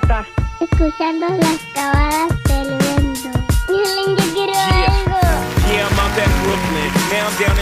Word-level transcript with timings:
piñata. 0.00 0.26
Escuchando 0.60 1.26
las 1.28 1.60
cabalas 1.74 2.28
del 2.44 2.78
viento. 2.78 3.38
Yo 3.68 4.32
quiero. 4.32 4.52
Yeah, 4.52 5.03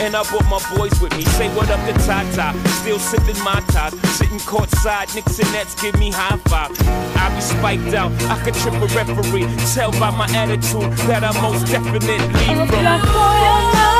and 0.00 0.16
I 0.16 0.22
brought 0.24 0.48
my 0.48 0.60
boys 0.76 0.98
with 1.00 1.16
me. 1.16 1.24
Say 1.24 1.48
what 1.54 1.70
up 1.70 1.80
to 1.86 1.92
Tata, 2.04 2.56
still 2.80 2.98
sipping 2.98 3.38
my 3.44 3.60
top. 3.68 3.92
Sitting 4.18 4.38
courtside, 4.38 5.14
Knicks 5.14 5.38
and 5.38 5.52
Nets 5.52 5.80
give 5.80 5.98
me 5.98 6.10
high 6.10 6.38
five. 6.48 6.70
I 7.16 7.34
be 7.34 7.40
spiked 7.40 7.94
out, 7.94 8.12
I 8.24 8.42
could 8.42 8.54
trip 8.54 8.74
a 8.74 8.86
referee. 8.96 9.46
Tell 9.74 9.92
by 9.92 10.10
my 10.10 10.28
attitude 10.34 10.92
that 11.06 11.22
I 11.22 11.32
most 11.40 11.66
definitely 11.66 12.18
from. 12.66 13.99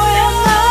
your 0.09 0.31
love. 0.45 0.70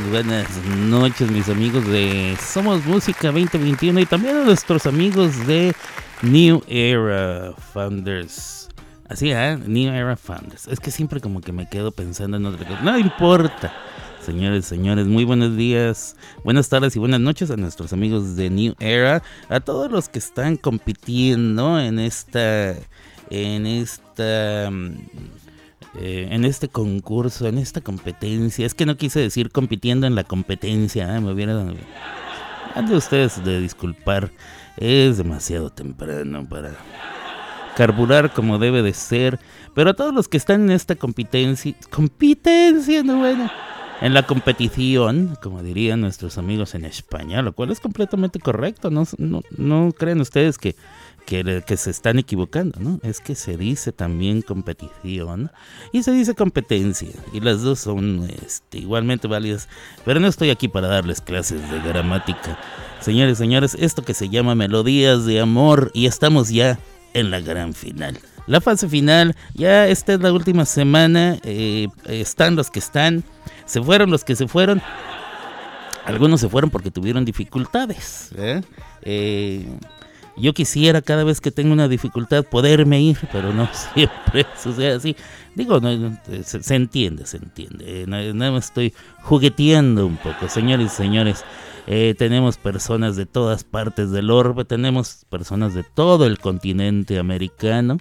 buenas 0.00 0.48
noches, 0.88 1.30
mis 1.30 1.48
amigos 1.48 1.86
de 1.86 2.36
Somos 2.40 2.84
Música 2.86 3.30
2021 3.30 4.00
y 4.00 4.06
también 4.06 4.36
a 4.36 4.44
nuestros 4.44 4.86
amigos 4.86 5.46
de 5.46 5.74
New 6.22 6.62
Era 6.66 7.52
Founders. 7.74 8.68
Así, 9.08 9.32
¿eh? 9.32 9.58
New 9.66 9.92
Era 9.92 10.16
Founders. 10.16 10.66
Es 10.68 10.80
que 10.80 10.90
siempre 10.90 11.20
como 11.20 11.42
que 11.42 11.52
me 11.52 11.68
quedo 11.68 11.90
pensando 11.90 12.38
en 12.38 12.46
otra 12.46 12.66
cosa. 12.66 12.80
No 12.80 12.98
importa. 12.98 13.74
Señores, 14.24 14.64
señores, 14.64 15.06
muy 15.06 15.24
buenos 15.24 15.56
días, 15.56 16.16
buenas 16.44 16.68
tardes 16.68 16.96
y 16.96 16.98
buenas 16.98 17.20
noches 17.20 17.50
a 17.50 17.56
nuestros 17.56 17.92
amigos 17.92 18.36
de 18.36 18.50
New 18.50 18.74
Era, 18.78 19.22
a 19.48 19.60
todos 19.60 19.90
los 19.90 20.08
que 20.08 20.20
están 20.20 20.56
compitiendo 20.56 21.78
en 21.78 21.98
esta, 21.98 22.76
en 23.30 23.66
esta, 23.66 24.70
mm, 24.70 24.94
eh, 25.94 26.28
en 26.30 26.44
este 26.44 26.68
concurso, 26.68 27.46
en 27.46 27.58
esta 27.58 27.80
competencia. 27.80 28.64
Es 28.64 28.74
que 28.74 28.86
no 28.86 28.96
quise 28.96 29.20
decir 29.20 29.50
compitiendo 29.50 30.06
en 30.06 30.14
la 30.14 30.24
competencia. 30.24 31.16
¿eh? 31.16 31.20
Me 31.20 31.32
hubiera. 31.32 31.52
Han 32.74 32.86
de 32.86 32.96
ustedes 32.96 33.44
de 33.44 33.60
disculpar. 33.60 34.30
Es 34.76 35.18
demasiado 35.18 35.68
temprano 35.70 36.48
para 36.48 36.74
carburar 37.76 38.32
como 38.32 38.58
debe 38.58 38.82
de 38.82 38.94
ser. 38.94 39.38
Pero 39.74 39.90
a 39.90 39.94
todos 39.94 40.14
los 40.14 40.28
que 40.28 40.38
están 40.38 40.62
en 40.62 40.70
esta 40.70 40.94
competencia. 40.94 41.74
Competencia, 41.90 43.02
no 43.02 43.18
bueno. 43.18 43.50
En 44.02 44.14
la 44.14 44.26
competición, 44.26 45.38
como 45.40 45.62
dirían 45.62 46.00
nuestros 46.00 46.36
amigos 46.36 46.74
en 46.74 46.84
España, 46.84 47.40
lo 47.40 47.52
cual 47.52 47.70
es 47.70 47.80
completamente 47.80 48.40
correcto. 48.40 48.90
No, 48.90 49.04
no, 49.16 49.42
no 49.56 49.92
creen 49.96 50.20
ustedes 50.20 50.58
que 50.58 50.74
que, 51.24 51.76
se 51.76 51.90
están 51.90 52.18
equivocando, 52.18 52.78
¿no? 52.80 53.00
Es 53.02 53.20
que 53.20 53.34
se 53.34 53.56
dice 53.56 53.92
también 53.92 54.42
competición 54.42 55.50
y 55.92 56.02
se 56.02 56.12
dice 56.12 56.34
competencia 56.34 57.10
y 57.32 57.40
las 57.40 57.62
dos 57.62 57.80
son 57.80 58.28
este, 58.44 58.78
igualmente 58.78 59.28
válidas, 59.28 59.68
pero 60.04 60.20
no 60.20 60.28
estoy 60.28 60.50
aquí 60.50 60.68
para 60.68 60.88
darles 60.88 61.20
clases 61.20 61.60
de 61.70 61.80
gramática. 61.80 62.58
Señores, 63.00 63.38
señores, 63.38 63.76
esto 63.78 64.02
que 64.02 64.14
se 64.14 64.28
llama 64.28 64.54
Melodías 64.54 65.24
de 65.24 65.40
Amor 65.40 65.90
y 65.94 66.06
estamos 66.06 66.50
ya 66.50 66.78
en 67.14 67.30
la 67.30 67.40
gran 67.40 67.74
final. 67.74 68.18
La 68.46 68.60
fase 68.60 68.88
final, 68.88 69.36
ya 69.54 69.86
esta 69.86 70.14
es 70.14 70.20
la 70.20 70.32
última 70.32 70.64
semana, 70.64 71.38
eh, 71.44 71.88
están 72.06 72.56
los 72.56 72.70
que 72.70 72.80
están, 72.80 73.22
se 73.64 73.80
fueron 73.80 74.10
los 74.10 74.24
que 74.24 74.34
se 74.34 74.48
fueron. 74.48 74.82
Algunos 76.04 76.40
se 76.40 76.48
fueron 76.48 76.70
porque 76.70 76.90
tuvieron 76.90 77.24
dificultades. 77.24 78.30
¿eh? 78.36 78.60
Eh, 79.02 79.66
yo 80.36 80.52
quisiera 80.54 81.02
cada 81.02 81.22
vez 81.22 81.40
que 81.40 81.52
tengo 81.52 81.72
una 81.72 81.86
dificultad 81.86 82.44
poderme 82.44 83.00
ir, 83.00 83.18
pero 83.30 83.52
no 83.52 83.68
siempre 83.94 84.46
sucede 84.60 84.92
así. 84.92 85.16
Digo, 85.54 85.78
no, 85.78 86.18
se, 86.42 86.74
entiende, 86.74 87.26
se 87.26 87.36
entiende. 87.36 88.06
Nada 88.08 88.50
más 88.50 88.66
estoy 88.66 88.92
jugueteando 89.22 90.06
un 90.06 90.16
poco. 90.16 90.48
Señores 90.48 90.92
y 90.92 90.96
señores, 90.96 91.44
eh, 91.86 92.14
tenemos 92.16 92.56
personas 92.56 93.16
de 93.16 93.26
todas 93.26 93.64
partes 93.64 94.10
del 94.10 94.30
orbe, 94.30 94.64
tenemos 94.64 95.26
personas 95.28 95.74
de 95.74 95.82
todo 95.84 96.26
el 96.26 96.38
continente 96.38 97.18
americano. 97.18 97.98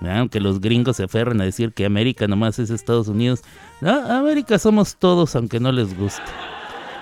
Aunque 0.00 0.40
los 0.40 0.60
gringos 0.60 0.96
se 0.96 1.04
aferran 1.04 1.40
a 1.40 1.44
decir 1.44 1.72
que 1.72 1.86
América 1.86 2.26
nomás 2.26 2.58
es 2.58 2.70
Estados 2.70 3.08
Unidos. 3.08 3.42
No, 3.80 3.92
América 4.12 4.58
somos 4.58 4.96
todos, 4.96 5.34
aunque 5.36 5.60
no 5.60 5.72
les 5.72 5.96
guste. 5.96 6.22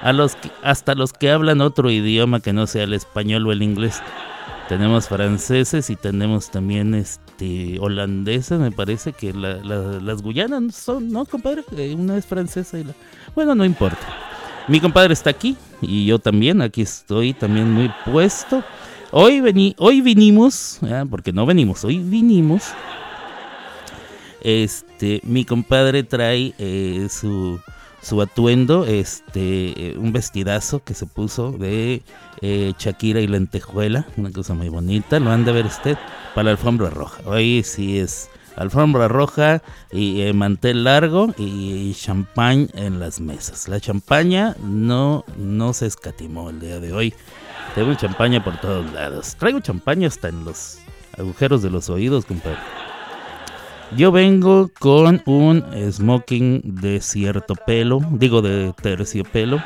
A 0.02 0.12
los 0.12 0.36
hasta 0.62 0.94
los 0.94 1.12
que 1.12 1.30
hablan 1.30 1.60
otro 1.60 1.90
idioma 1.90 2.40
que 2.40 2.52
no 2.52 2.66
sea 2.66 2.84
el 2.84 2.92
español 2.92 3.46
o 3.46 3.52
el 3.52 3.62
inglés. 3.62 4.02
Tenemos 4.68 5.08
franceses 5.08 5.90
y 5.90 5.96
tenemos 5.96 6.50
también 6.50 6.94
este 6.94 7.78
holandeses, 7.80 8.58
me 8.58 8.70
parece 8.70 9.12
que 9.12 9.32
las 9.32 10.22
Guyanas 10.22 10.74
son, 10.74 11.10
¿no, 11.10 11.24
compadre? 11.26 11.64
Eh, 11.76 11.94
una 11.94 12.16
es 12.16 12.26
francesa 12.26 12.78
y 12.78 12.84
la... 12.84 12.94
Bueno, 13.34 13.54
no 13.54 13.64
importa. 13.64 13.98
Mi 14.68 14.80
compadre 14.80 15.12
está 15.12 15.30
aquí 15.30 15.56
y 15.80 16.06
yo 16.06 16.18
también, 16.18 16.62
aquí 16.62 16.82
estoy 16.82 17.34
también 17.34 17.70
muy 17.70 17.90
puesto. 18.04 18.62
Hoy, 19.14 19.42
vení, 19.42 19.74
hoy 19.76 20.00
vinimos, 20.00 20.80
porque 21.10 21.34
no 21.34 21.44
venimos, 21.44 21.84
hoy 21.84 21.98
vinimos. 21.98 22.72
Este, 24.40 25.20
mi 25.22 25.44
compadre 25.44 26.02
trae 26.02 26.54
eh, 26.58 27.08
su, 27.10 27.60
su 28.00 28.22
atuendo, 28.22 28.86
este, 28.86 29.96
un 29.98 30.14
vestidazo 30.14 30.82
que 30.82 30.94
se 30.94 31.04
puso 31.04 31.52
de 31.52 32.02
eh, 32.40 32.72
Shakira 32.78 33.20
y 33.20 33.26
lentejuela, 33.26 34.06
una 34.16 34.32
cosa 34.32 34.54
muy 34.54 34.70
bonita, 34.70 35.20
lo 35.20 35.30
han 35.30 35.44
de 35.44 35.52
ver 35.52 35.66
usted, 35.66 35.98
para 36.34 36.46
la 36.46 36.50
alfombra 36.52 36.88
roja. 36.88 37.20
Hoy 37.26 37.62
sí 37.64 37.98
es 37.98 38.30
alfombra 38.56 39.08
roja 39.08 39.62
y 39.92 40.22
eh, 40.22 40.32
mantel 40.32 40.84
largo 40.84 41.34
y, 41.36 41.92
champán 41.92 42.70
en 42.72 42.98
las 42.98 43.20
mesas. 43.20 43.68
La 43.68 43.78
champaña 43.78 44.56
no, 44.62 45.26
no 45.36 45.74
se 45.74 45.84
escatimó 45.84 46.48
el 46.48 46.60
día 46.60 46.80
de 46.80 46.94
hoy. 46.94 47.14
Tengo 47.74 47.94
champaña 47.94 48.42
por 48.42 48.56
todos 48.58 48.92
lados. 48.92 49.34
Traigo 49.36 49.60
champaña 49.60 50.08
hasta 50.08 50.28
en 50.28 50.44
los 50.44 50.78
agujeros 51.18 51.62
de 51.62 51.70
los 51.70 51.88
oídos, 51.88 52.24
compadre. 52.26 52.58
Yo 53.96 54.10
vengo 54.10 54.70
con 54.78 55.22
un 55.26 55.64
smoking 55.90 56.62
de 56.80 57.00
cierto 57.00 57.54
pelo, 57.54 58.00
digo 58.12 58.40
de 58.40 58.72
terciopelo. 58.82 59.62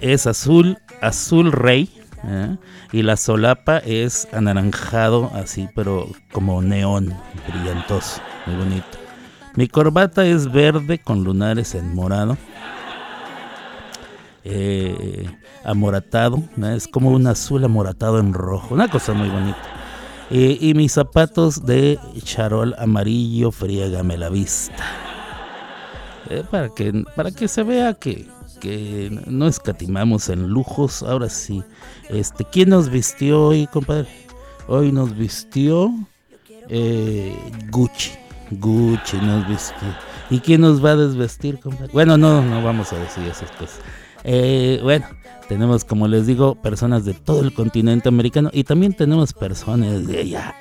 Es 0.00 0.26
azul 0.26 0.78
azul 1.02 1.52
rey. 1.52 1.90
¿eh? 2.24 2.56
Y 2.92 3.02
la 3.02 3.16
solapa 3.16 3.78
es 3.78 4.26
anaranjado, 4.32 5.30
así, 5.34 5.68
pero 5.74 6.08
como 6.32 6.62
neón, 6.62 7.14
brillantoso, 7.48 8.22
muy 8.46 8.56
bonito. 8.56 8.98
Mi 9.54 9.68
corbata 9.68 10.24
es 10.24 10.50
verde 10.50 10.98
con 10.98 11.24
lunares 11.24 11.74
en 11.74 11.94
morado. 11.94 12.38
Eh, 14.44 15.30
amoratado, 15.64 16.42
es 16.74 16.88
como 16.88 17.10
un 17.10 17.26
azul 17.28 17.64
amoratado 17.64 18.18
en 18.18 18.32
rojo, 18.32 18.74
una 18.74 18.88
cosa 18.88 19.12
muy 19.12 19.28
bonita. 19.28 19.62
Eh, 20.30 20.58
y 20.60 20.74
mis 20.74 20.92
zapatos 20.92 21.64
de 21.64 21.98
charol 22.24 22.74
amarillo, 22.78 23.52
friégame 23.52 24.16
la 24.16 24.30
vista. 24.30 24.84
para, 26.50 26.70
que, 26.70 27.04
para 27.14 27.30
que 27.30 27.46
se 27.46 27.62
vea 27.62 27.94
que, 27.94 28.26
que 28.60 29.10
no 29.26 29.46
escatimamos 29.46 30.28
en 30.28 30.48
lujos. 30.48 31.02
Ahora 31.02 31.28
sí, 31.28 31.62
este, 32.08 32.44
¿quién 32.44 32.70
nos 32.70 32.88
vistió 32.88 33.48
hoy, 33.48 33.66
compadre? 33.66 34.08
Hoy 34.68 34.92
nos 34.92 35.16
vistió 35.16 35.92
eh, 36.68 37.36
Gucci. 37.70 38.12
Gucci 38.52 39.16
nos 39.18 39.46
vistió. 39.48 39.88
¿Y 40.30 40.38
quién 40.38 40.60
nos 40.60 40.82
va 40.82 40.92
a 40.92 40.96
desvestir, 40.96 41.58
compadre? 41.58 41.92
Bueno, 41.92 42.16
no, 42.16 42.42
no 42.42 42.62
vamos 42.62 42.92
a 42.92 42.98
decir 42.98 43.24
esas 43.24 43.50
cosas. 43.50 43.80
Eh, 44.24 44.80
bueno, 44.82 45.06
tenemos, 45.48 45.84
como 45.84 46.08
les 46.08 46.26
digo, 46.26 46.54
personas 46.54 47.04
de 47.04 47.14
todo 47.14 47.42
el 47.42 47.52
continente 47.52 48.08
americano 48.08 48.50
y 48.52 48.64
también 48.64 48.94
tenemos 48.94 49.32
personas 49.32 50.06
de 50.06 50.20
allá 50.20 50.54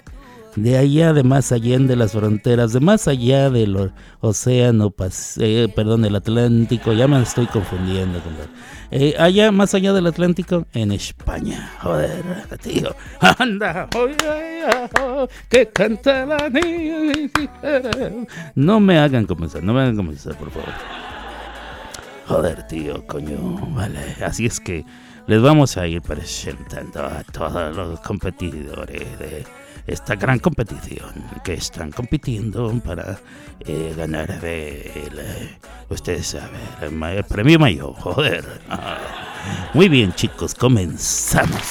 de 0.56 0.78
allá 0.78 1.14
de 1.14 1.24
más 1.24 1.52
allá 1.52 1.80
de 1.80 1.96
las 1.96 2.12
fronteras, 2.12 2.74
de 2.74 2.80
más 2.80 3.08
allá 3.08 3.50
del 3.50 3.92
océano, 4.20 4.94
eh, 5.40 5.68
perdón, 5.76 6.06
el 6.06 6.16
Atlántico, 6.16 6.94
ya 6.94 7.08
me 7.08 7.22
estoy 7.22 7.48
confundiendo, 7.48 8.20
eh, 8.92 9.16
allá, 9.18 9.52
más 9.52 9.74
allá 9.74 9.94
del 9.94 10.08
Atlántico, 10.08 10.66
en 10.74 10.92
España. 10.92 11.72
Joder, 11.82 12.24
tío. 12.62 12.94
Anda, 13.40 13.88
que 15.50 15.70
canta 15.70 16.26
la 16.26 16.50
niña. 16.50 17.30
No 18.56 18.80
me 18.80 19.00
hagan 19.00 19.26
comenzar, 19.26 19.64
no 19.64 19.74
me 19.74 19.82
hagan 19.82 19.96
comenzar, 19.96 20.36
por 20.36 20.52
favor. 20.52 21.11
Joder, 22.32 22.64
tío, 22.64 23.06
coño, 23.08 23.38
vale. 23.76 24.00
Así 24.26 24.46
es 24.46 24.62
que 24.62 24.86
les 25.28 25.42
vamos 25.42 25.76
a 25.76 25.86
ir 25.86 26.02
presentando 26.02 27.06
a 27.06 27.24
todos 27.24 27.76
los 27.76 28.00
competidores 28.00 29.20
de 29.20 29.46
esta 29.86 30.16
gran 30.16 30.40
competición 30.40 31.12
que 31.44 31.56
están 31.56 31.92
compitiendo 31.92 32.72
para 32.86 33.20
eh, 33.60 33.94
ganar 33.98 34.30
el, 34.46 35.20
eh, 35.20 35.58
ustedes 35.90 36.28
saben, 36.28 37.04
el, 37.04 37.24
premio 37.26 37.60
mayor. 37.60 37.94
Joder. 37.96 38.46
Muy 39.74 39.90
bien, 39.90 40.14
chicos, 40.14 40.56
comenzamos. 40.56 41.62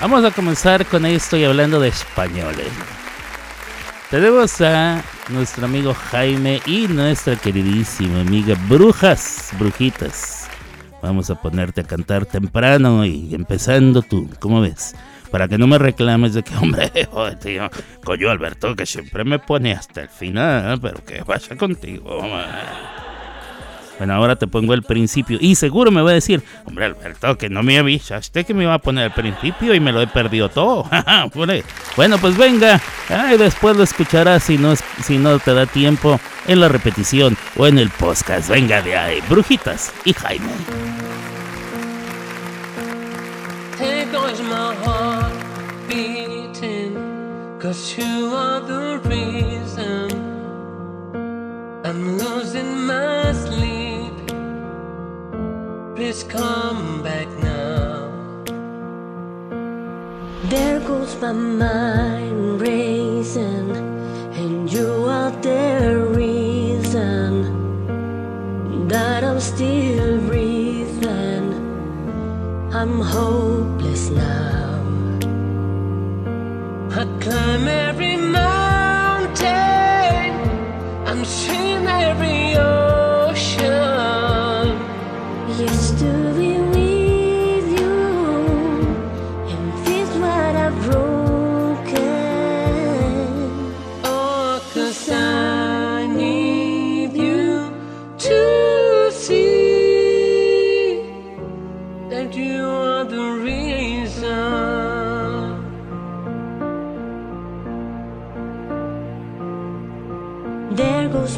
Vamos 0.00 0.24
a 0.24 0.30
comenzar 0.30 0.86
con 0.86 1.04
esto 1.04 1.36
y 1.36 1.44
hablando 1.44 1.80
de 1.80 1.88
españoles. 1.88 2.68
Tenemos 4.10 4.58
a 4.62 5.04
nuestro 5.28 5.66
amigo 5.66 5.92
Jaime 5.92 6.62
y 6.64 6.88
nuestra 6.88 7.36
queridísima 7.36 8.22
amiga 8.22 8.56
Brujas, 8.66 9.50
Brujitas. 9.58 10.48
Vamos 11.02 11.28
a 11.28 11.34
ponerte 11.34 11.82
a 11.82 11.84
cantar 11.84 12.24
temprano 12.24 13.04
y 13.04 13.34
empezando 13.34 14.00
tú, 14.00 14.26
¿cómo 14.40 14.62
ves? 14.62 14.96
Para 15.30 15.46
que 15.46 15.58
no 15.58 15.66
me 15.66 15.76
reclames 15.76 16.32
de 16.32 16.42
que, 16.42 16.56
hombre, 16.62 16.90
joder, 17.10 17.38
tío, 17.38 17.68
coño 18.02 18.30
Alberto, 18.30 18.74
que 18.74 18.86
siempre 18.86 19.24
me 19.24 19.38
pone 19.38 19.72
hasta 19.72 20.00
el 20.00 20.08
final, 20.08 20.80
pero 20.80 21.04
¿qué 21.04 21.22
pasa 21.22 21.54
contigo? 21.56 22.22
Bueno, 23.98 24.14
ahora 24.14 24.36
te 24.36 24.46
pongo 24.46 24.74
el 24.74 24.82
principio. 24.82 25.38
Y 25.40 25.56
seguro 25.56 25.90
me 25.90 26.00
va 26.00 26.10
a 26.10 26.14
decir, 26.14 26.42
hombre 26.64 26.86
Alberto, 26.86 27.36
que 27.36 27.48
no 27.48 27.62
me 27.62 27.78
avisaste 27.78 28.44
que 28.44 28.54
me 28.54 28.64
iba 28.64 28.74
a 28.74 28.78
poner 28.78 29.06
el 29.06 29.12
principio 29.12 29.74
y 29.74 29.80
me 29.80 29.92
lo 29.92 30.00
he 30.00 30.06
perdido 30.06 30.48
todo. 30.48 30.88
bueno, 31.96 32.18
pues 32.18 32.36
venga. 32.36 32.80
después 33.38 33.76
lo 33.76 33.82
escucharás 33.82 34.44
si 34.44 34.56
no, 34.56 34.74
si 34.76 35.18
no 35.18 35.38
te 35.38 35.52
da 35.52 35.66
tiempo 35.66 36.20
en 36.46 36.60
la 36.60 36.68
repetición 36.68 37.36
o 37.56 37.66
en 37.66 37.78
el 37.78 37.90
podcast. 37.90 38.48
Venga 38.48 38.80
de 38.82 38.96
ahí, 38.96 39.20
Brujitas 39.28 39.92
y 40.04 40.12
Jaime. 40.14 40.46
I'm 51.88 52.18
losing 52.18 52.86
my 52.86 53.32
sleep. 53.32 53.67
Please 55.98 56.22
come 56.22 57.02
back 57.02 57.26
now. 57.42 58.06
There 60.44 60.78
goes 60.78 61.20
my 61.20 61.32
mind 61.32 62.60
racing. 62.60 63.70
and 64.40 64.72
you 64.72 65.06
are 65.08 65.32
the 65.42 66.06
reason 66.14 67.30
that 68.86 69.24
I'm 69.24 69.40
still 69.40 70.20
breathing. 70.28 71.46
I'm 72.72 73.00
hopeless 73.00 74.10
now. 74.10 74.78
I 76.92 77.04
climb 77.24 77.66
every 77.66 78.16
mountain, 78.16 79.48
I'm 81.08 81.24
swim 81.24 81.88
every 81.88 82.54
ocean. 82.54 82.77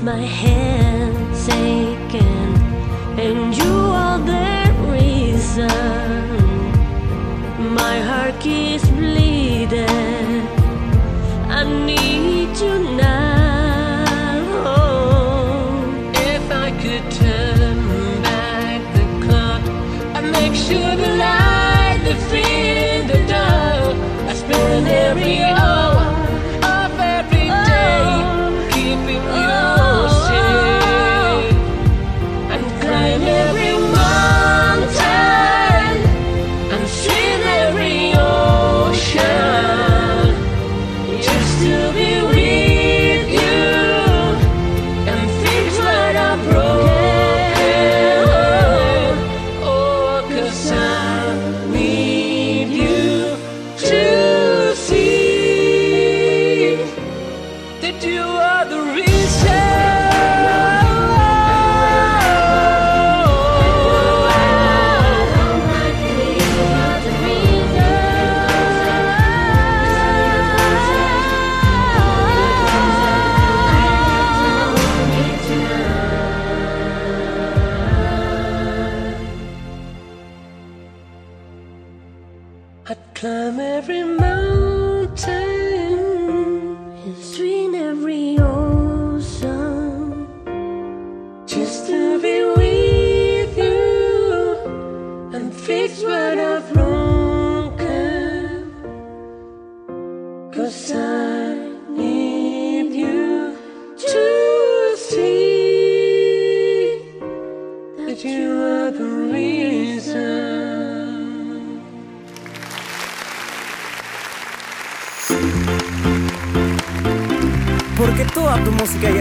My 0.02 0.16
hand 0.16 0.69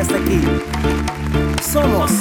está 0.10 0.18
aquí. 0.18 0.42
Somos 1.62 2.12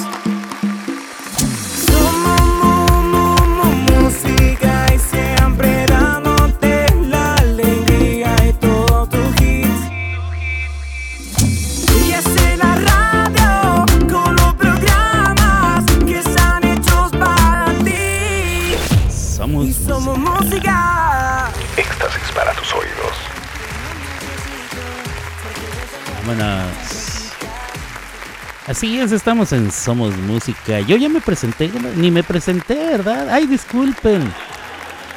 Así 28.79 28.97
es, 29.01 29.11
estamos 29.11 29.53
en 29.53 29.73
Somos 29.73 30.17
Música. 30.19 30.79
Yo 30.79 30.97
ya 30.97 31.09
me 31.09 31.21
presenté, 31.21 31.69
ni 31.97 32.13
me 32.13 32.23
presenté, 32.23 32.77
¿verdad? 32.77 33.29
Ay, 33.29 33.49
disculpen. 33.49 34.33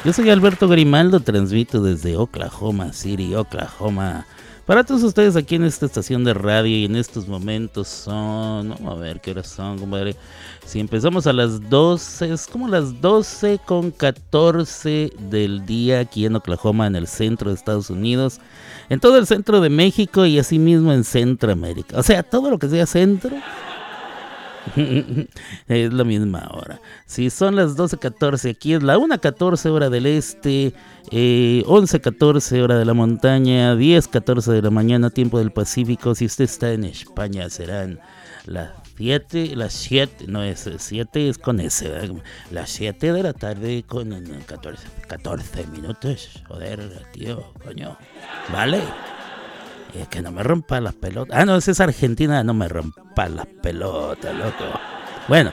Yo 0.04 0.12
soy 0.12 0.30
Alberto 0.30 0.66
Grimaldo, 0.66 1.20
transmito 1.20 1.80
desde 1.80 2.16
Oklahoma 2.16 2.92
City, 2.92 3.36
Oklahoma. 3.36 4.26
Para 4.66 4.84
todos 4.84 5.02
ustedes 5.02 5.34
aquí 5.34 5.56
en 5.56 5.64
esta 5.64 5.86
estación 5.86 6.22
de 6.22 6.34
radio 6.34 6.76
y 6.76 6.84
en 6.84 6.94
estos 6.94 7.26
momentos 7.26 7.88
son, 7.88 8.68
vamos 8.68 8.92
a 8.92 8.94
ver 8.94 9.20
qué 9.20 9.32
horas 9.32 9.48
son, 9.48 9.76
compadre. 9.76 10.14
Si 10.64 10.78
empezamos 10.78 11.26
a 11.26 11.32
las 11.32 11.68
12, 11.68 12.32
es 12.32 12.46
como 12.46 12.68
las 12.68 13.00
12 13.00 13.58
con 13.66 13.90
14 13.90 15.12
del 15.30 15.66
día 15.66 15.98
aquí 15.98 16.26
en 16.26 16.36
Oklahoma, 16.36 16.86
en 16.86 16.94
el 16.94 17.08
centro 17.08 17.50
de 17.50 17.56
Estados 17.56 17.90
Unidos, 17.90 18.38
en 18.88 19.00
todo 19.00 19.18
el 19.18 19.26
centro 19.26 19.60
de 19.60 19.68
México 19.68 20.26
y 20.26 20.38
asimismo 20.38 20.92
en 20.92 21.02
Centroamérica. 21.02 21.98
O 21.98 22.04
sea, 22.04 22.22
todo 22.22 22.48
lo 22.48 22.60
que 22.60 22.68
sea 22.68 22.86
centro. 22.86 23.36
es 25.68 25.92
la 25.92 26.04
misma 26.04 26.48
hora. 26.52 26.80
Si 27.06 27.30
son 27.30 27.56
las 27.56 27.76
12.14, 27.76 28.50
aquí 28.50 28.74
es 28.74 28.82
la 28.82 28.96
1.14 28.96 29.70
hora 29.70 29.90
del 29.90 30.06
este, 30.06 30.72
eh, 31.10 31.62
11.14 31.66 32.62
hora 32.62 32.78
de 32.78 32.84
la 32.84 32.94
montaña, 32.94 33.74
10.14 33.74 34.52
de 34.52 34.62
la 34.62 34.70
mañana, 34.70 35.10
tiempo 35.10 35.38
del 35.38 35.52
Pacífico. 35.52 36.14
Si 36.14 36.26
usted 36.26 36.44
está 36.44 36.72
en 36.72 36.84
España, 36.84 37.48
serán 37.50 38.00
las 38.46 38.70
7, 38.96 39.56
las 39.56 39.72
7, 39.72 40.26
no 40.28 40.42
es 40.42 40.68
7, 40.76 41.28
es 41.28 41.38
con 41.38 41.60
S, 41.60 41.88
¿verdad? 41.88 42.14
las 42.50 42.70
7 42.70 43.12
de 43.12 43.22
la 43.22 43.32
tarde 43.32 43.84
con 43.86 44.12
eh, 44.12 44.22
14, 44.46 44.86
14 45.08 45.66
minutos. 45.66 46.42
Joder, 46.46 46.80
tío, 47.12 47.52
coño. 47.64 47.96
Vale. 48.52 48.82
Que 50.10 50.22
no 50.22 50.32
me 50.32 50.42
rompa 50.42 50.80
las 50.80 50.94
pelotas. 50.94 51.38
Ah, 51.38 51.44
no, 51.44 51.56
esa 51.56 51.70
es 51.70 51.80
Argentina, 51.80 52.42
no 52.42 52.54
me 52.54 52.68
rompa 52.68 53.28
las 53.28 53.46
pelotas, 53.46 54.34
loco. 54.34 54.64
Bueno, 55.28 55.52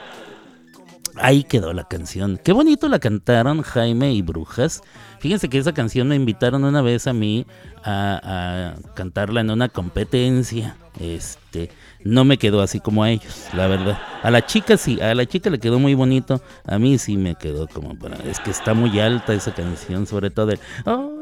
ahí 1.15 1.43
quedó 1.43 1.74
la 1.74 1.84
canción. 1.84 2.39
Qué 2.43 2.53
bonito 2.53 2.88
la 2.88 3.00
cantaron 3.00 3.62
Jaime 3.62 4.13
y 4.13 4.22
Brujas. 4.22 4.81
Fíjense 5.19 5.50
que 5.50 5.58
esa 5.58 5.74
canción 5.74 6.08
me 6.08 6.15
invitaron 6.15 6.63
una 6.63 6.81
vez 6.81 7.08
a 7.08 7.13
mí 7.13 7.46
a, 7.84 8.75
a 8.75 8.93
cantarla 8.93 9.41
en 9.41 9.51
una 9.51 9.69
competencia. 9.69 10.77
Este, 11.00 11.69
no 12.03 12.24
me 12.25 12.38
quedó 12.38 12.62
así 12.62 12.79
como 12.79 13.03
a 13.03 13.12
ellos, 13.12 13.46
la 13.53 13.67
verdad. 13.67 13.98
A 14.24 14.31
la 14.31 14.46
chica 14.46 14.77
sí, 14.77 15.00
a 15.01 15.13
la 15.15 15.25
chica 15.25 15.50
le 15.50 15.60
quedó 15.60 15.79
muy 15.79 15.93
bonito. 15.96 16.41
A 16.65 16.79
mí 16.79 16.98
sí 16.98 17.17
me 17.17 17.36
quedó 17.36 17.67
como 17.67 17.98
para. 17.98 18.15
Es 18.29 18.39
que 18.39 18.51
está 18.51 18.74
muy 18.74 19.00
alta 19.00 19.34
esa 19.34 19.53
canción, 19.53 20.08
sobre 20.08 20.29
todo 20.29 20.51
el. 20.51 20.60
"Oh, 20.86 21.18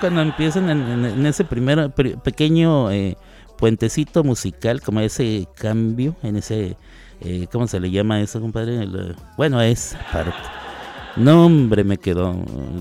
cuando 0.00 0.20
empiezan 0.22 0.68
en, 0.70 1.26
ese 1.26 1.44
primer 1.44 1.90
pe- 1.90 2.16
pequeño 2.16 2.90
eh, 2.90 3.16
puentecito 3.58 4.24
musical, 4.24 4.80
como 4.80 5.00
ese 5.00 5.46
cambio, 5.54 6.16
en 6.22 6.36
ese, 6.36 6.76
eh, 7.20 7.46
¿cómo 7.52 7.66
se 7.66 7.78
le 7.80 7.90
llama 7.90 8.20
eso, 8.20 8.40
compadre? 8.40 8.82
El, 8.82 8.94
eh, 9.10 9.14
bueno, 9.36 9.60
esa 9.60 9.98
parte. 10.12 10.32
No, 11.16 11.46
hombre, 11.46 11.82
me 11.84 11.98
quedó. 11.98 12.34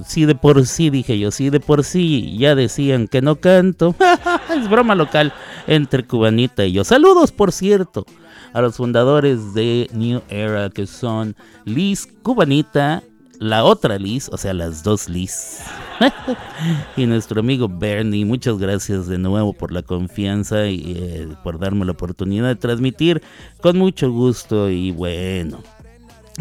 Sí, 0.06 0.26
de 0.26 0.36
por 0.36 0.66
sí, 0.66 0.90
dije 0.92 1.18
yo, 1.20 1.32
sí, 1.32 1.50
de 1.50 1.60
por 1.60 1.84
sí 1.84 2.38
ya 2.38 2.56
decían 2.56 3.08
que 3.08 3.22
no 3.22 3.36
canto. 3.38 3.96
es 4.56 4.70
broma 4.70 4.96
local 4.96 5.34
entre 5.68 6.06
Cubanita 6.06 6.64
y 6.66 6.72
yo. 6.74 6.84
Saludos, 6.84 7.32
por 7.32 7.52
cierto, 7.52 8.06
a 8.54 8.62
los 8.62 8.78
fundadores 8.78 9.54
de 9.56 9.90
New 9.94 10.22
Era, 10.30 10.70
que 10.70 10.86
son 10.86 11.36
Liz 11.66 12.08
Cubanita, 12.22 13.02
la 13.40 13.64
otra 13.64 13.98
Liz, 13.98 14.30
o 14.32 14.38
sea, 14.38 14.54
las 14.54 14.84
dos 14.84 15.10
Liz. 15.10 15.62
y 16.98 17.06
nuestro 17.06 17.40
amigo 17.40 17.68
Bernie, 17.70 18.26
muchas 18.26 18.58
gracias 18.58 19.08
de 19.08 19.18
nuevo 19.18 19.54
por 19.54 19.72
la 19.72 19.82
confianza 19.82 20.68
y 20.68 20.94
eh, 20.98 21.28
por 21.44 21.58
darme 21.58 21.86
la 21.86 21.94
oportunidad 21.94 22.48
de 22.48 22.56
transmitir 22.56 23.24
con 23.62 23.78
mucho 23.78 24.12
gusto 24.12 24.70
y 24.70 24.92
bueno 24.92 25.64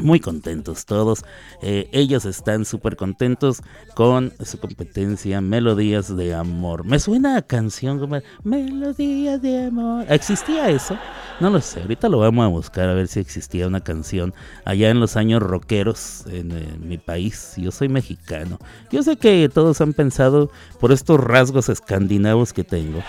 muy 0.03 0.21
contentos 0.21 0.87
todos. 0.87 1.25
Eh, 1.63 1.89
ellos 1.93 2.25
están 2.25 2.65
súper 2.65 2.97
contentos 2.97 3.63
con 3.95 4.33
su 4.45 4.59
competencia 4.59 5.41
Melodías 5.41 6.17
de 6.17 6.35
Amor. 6.35 6.85
Me 6.85 6.99
suena 6.99 7.37
a 7.37 7.43
canción 7.43 7.99
como 7.99 8.21
Melodías 8.45 9.43
de 9.43 9.67
Amor. 9.67 10.07
¿Existía 10.09 10.71
eso? 10.71 10.97
No 11.41 11.51
lo 11.51 11.61
sé. 11.61 11.81
Ahorita 11.83 12.09
lo 12.09 12.19
vamos 12.19 12.45
a 12.45 12.49
buscar 12.49 12.89
a 12.89 12.95
ver 12.95 13.09
si 13.09 13.21
existía 13.21 13.67
una 13.67 13.81
canción 13.81 14.35
allá 14.65 14.91
en 14.91 15.01
los 15.01 15.17
años 15.17 15.43
rockeros 15.43 16.25
en, 16.27 16.53
eh, 16.53 16.77
mi 16.81 16.99
país. 16.99 17.55
Yo 17.57 17.71
soy 17.71 17.89
mexicano. 17.89 18.59
Yo 18.91 19.03
sé 19.03 19.17
que 19.17 19.49
todos 19.53 19.81
han 19.81 19.93
pensado 19.93 20.51
por 20.81 20.93
estos 20.93 21.21
rasgos 21.21 21.69
escandinavos 21.69 22.53
que 22.53 22.65
tengo. 22.65 23.03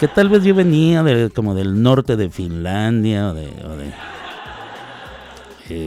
Que 0.00 0.08
tal 0.08 0.28
vez 0.28 0.42
yo 0.42 0.54
venía 0.54 1.02
de, 1.02 1.30
como 1.30 1.54
del 1.54 1.80
norte 1.80 2.16
de 2.16 2.28
Finlandia 2.28 3.28
o 3.30 3.34
de 3.34 3.92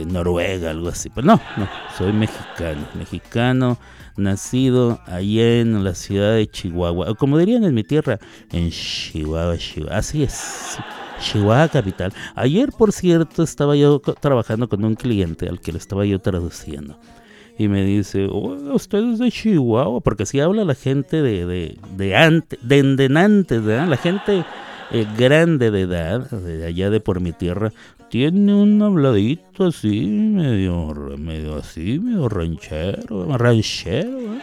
Noruega, 0.06 0.70
algo 0.70 0.88
así. 0.88 1.10
Pero 1.14 1.26
no, 1.26 1.40
no, 1.56 1.68
soy 1.96 2.12
mexicano, 2.12 2.86
mexicano, 2.94 3.78
nacido 4.16 5.00
allá 5.06 5.60
en 5.60 5.84
la 5.84 5.94
ciudad 5.94 6.34
de 6.34 6.46
Chihuahua, 6.46 7.10
o 7.10 7.14
como 7.14 7.38
dirían 7.38 7.64
en 7.64 7.74
mi 7.74 7.84
tierra, 7.84 8.18
en 8.52 8.70
Chihuahua, 8.70 9.56
Chihuahua. 9.58 9.98
Así 9.98 10.22
es. 10.22 10.78
Chihuahua 11.20 11.68
capital. 11.68 12.12
Ayer, 12.34 12.70
por 12.72 12.92
cierto, 12.92 13.42
estaba 13.42 13.76
yo 13.76 14.00
trabajando 14.00 14.68
con 14.68 14.84
un 14.84 14.94
cliente 14.94 15.48
al 15.48 15.60
que 15.60 15.72
le 15.72 15.78
estaba 15.78 16.04
yo 16.04 16.18
traduciendo. 16.18 16.98
Y 17.58 17.68
me 17.68 17.84
dice, 17.84 18.28
oh, 18.30 18.54
usted 18.74 18.98
es 19.12 19.18
de 19.18 19.30
Chihuahua, 19.30 20.00
porque 20.00 20.24
así 20.24 20.40
habla 20.40 20.64
la 20.64 20.74
gente 20.74 21.22
de, 21.22 21.46
de, 21.46 21.78
de 21.96 22.16
antes, 22.16 22.58
de, 22.62 22.82
de 22.82 23.08
¿verdad? 23.60 23.88
La 23.88 23.96
gente 23.96 24.44
eh, 24.90 25.06
grande 25.16 25.70
de 25.70 25.82
edad, 25.82 26.30
de 26.30 26.66
allá 26.66 26.90
de 26.90 27.00
por 27.00 27.20
mi 27.20 27.32
tierra, 27.32 27.72
tiene 28.08 28.54
un 28.54 28.80
habladito 28.82 29.66
así, 29.66 30.06
medio, 30.06 30.94
medio 31.18 31.56
así, 31.56 31.98
medio 31.98 32.28
ranchero, 32.28 33.36
ranchero. 33.36 34.18
¿eh? 34.18 34.40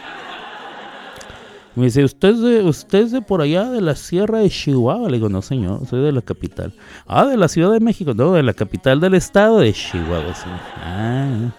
Me 1.76 1.86
dice, 1.86 2.04
¿usted 2.04 2.28
es, 2.28 2.40
de, 2.40 2.62
¿usted 2.62 3.06
de 3.08 3.20
por 3.20 3.40
allá, 3.40 3.68
de 3.70 3.80
la 3.80 3.96
sierra 3.96 4.38
de 4.38 4.50
Chihuahua? 4.50 5.08
Le 5.08 5.16
digo, 5.16 5.28
no 5.28 5.42
señor, 5.42 5.86
soy 5.86 6.02
de 6.02 6.12
la 6.12 6.22
capital. 6.22 6.72
Ah, 7.06 7.26
de 7.26 7.36
la 7.36 7.48
Ciudad 7.48 7.72
de 7.72 7.80
México, 7.80 8.14
no, 8.14 8.32
de 8.32 8.44
la 8.44 8.54
capital 8.54 9.00
del 9.00 9.14
estado 9.14 9.58
de 9.58 9.72
Chihuahua. 9.72 10.34
Ah, 10.76 11.50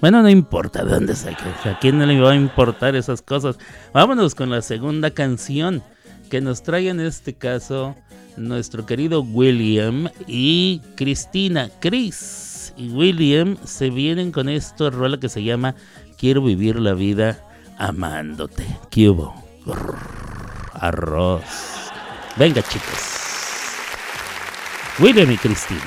bueno, 0.00 0.22
no 0.22 0.30
importa 0.30 0.82
de 0.82 0.92
dónde 0.92 1.14
saque, 1.14 1.44
a 1.68 1.78
quién 1.78 1.98
no 1.98 2.06
le 2.06 2.18
va 2.20 2.32
a 2.32 2.36
importar 2.36 2.96
esas 2.96 3.22
cosas. 3.22 3.58
Vámonos 3.92 4.34
con 4.34 4.50
la 4.50 4.62
segunda 4.62 5.10
canción 5.10 5.82
que 6.30 6.40
nos 6.40 6.62
trae 6.62 6.88
en 6.88 7.00
este 7.00 7.34
caso 7.34 7.94
nuestro 8.36 8.86
querido 8.86 9.22
William 9.22 10.08
y 10.26 10.80
Cristina. 10.96 11.70
Chris 11.80 12.72
y 12.76 12.88
William 12.90 13.56
se 13.64 13.90
vienen 13.90 14.32
con 14.32 14.48
esto 14.48 14.90
rola 14.90 15.18
que 15.18 15.28
se 15.28 15.42
llama 15.42 15.74
Quiero 16.16 16.42
vivir 16.42 16.78
la 16.78 16.94
vida 16.94 17.42
amándote. 17.78 18.66
¿Qué 18.90 19.14
Arroz. 20.74 21.42
Venga, 22.36 22.62
chicos. 22.62 23.20
William 24.98 25.30
y 25.30 25.36
Cristina. 25.36 25.80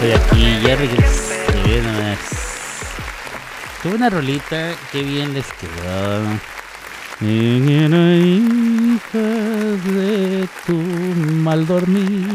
Estoy 0.00 0.12
aquí, 0.12 0.66
ya 0.66 0.76
regresé. 0.76 1.34
Ve 1.66 1.82
nomás. 1.82 2.18
Qué 3.82 3.88
buena 3.88 4.08
rolita, 4.08 4.74
qué 4.92 5.02
bien 5.02 5.34
les 5.34 5.46
quedó. 5.52 6.22
Hijas 7.20 7.74
de 9.84 10.48
tu 10.66 10.72
mal 10.72 11.66
dormir. 11.66 12.28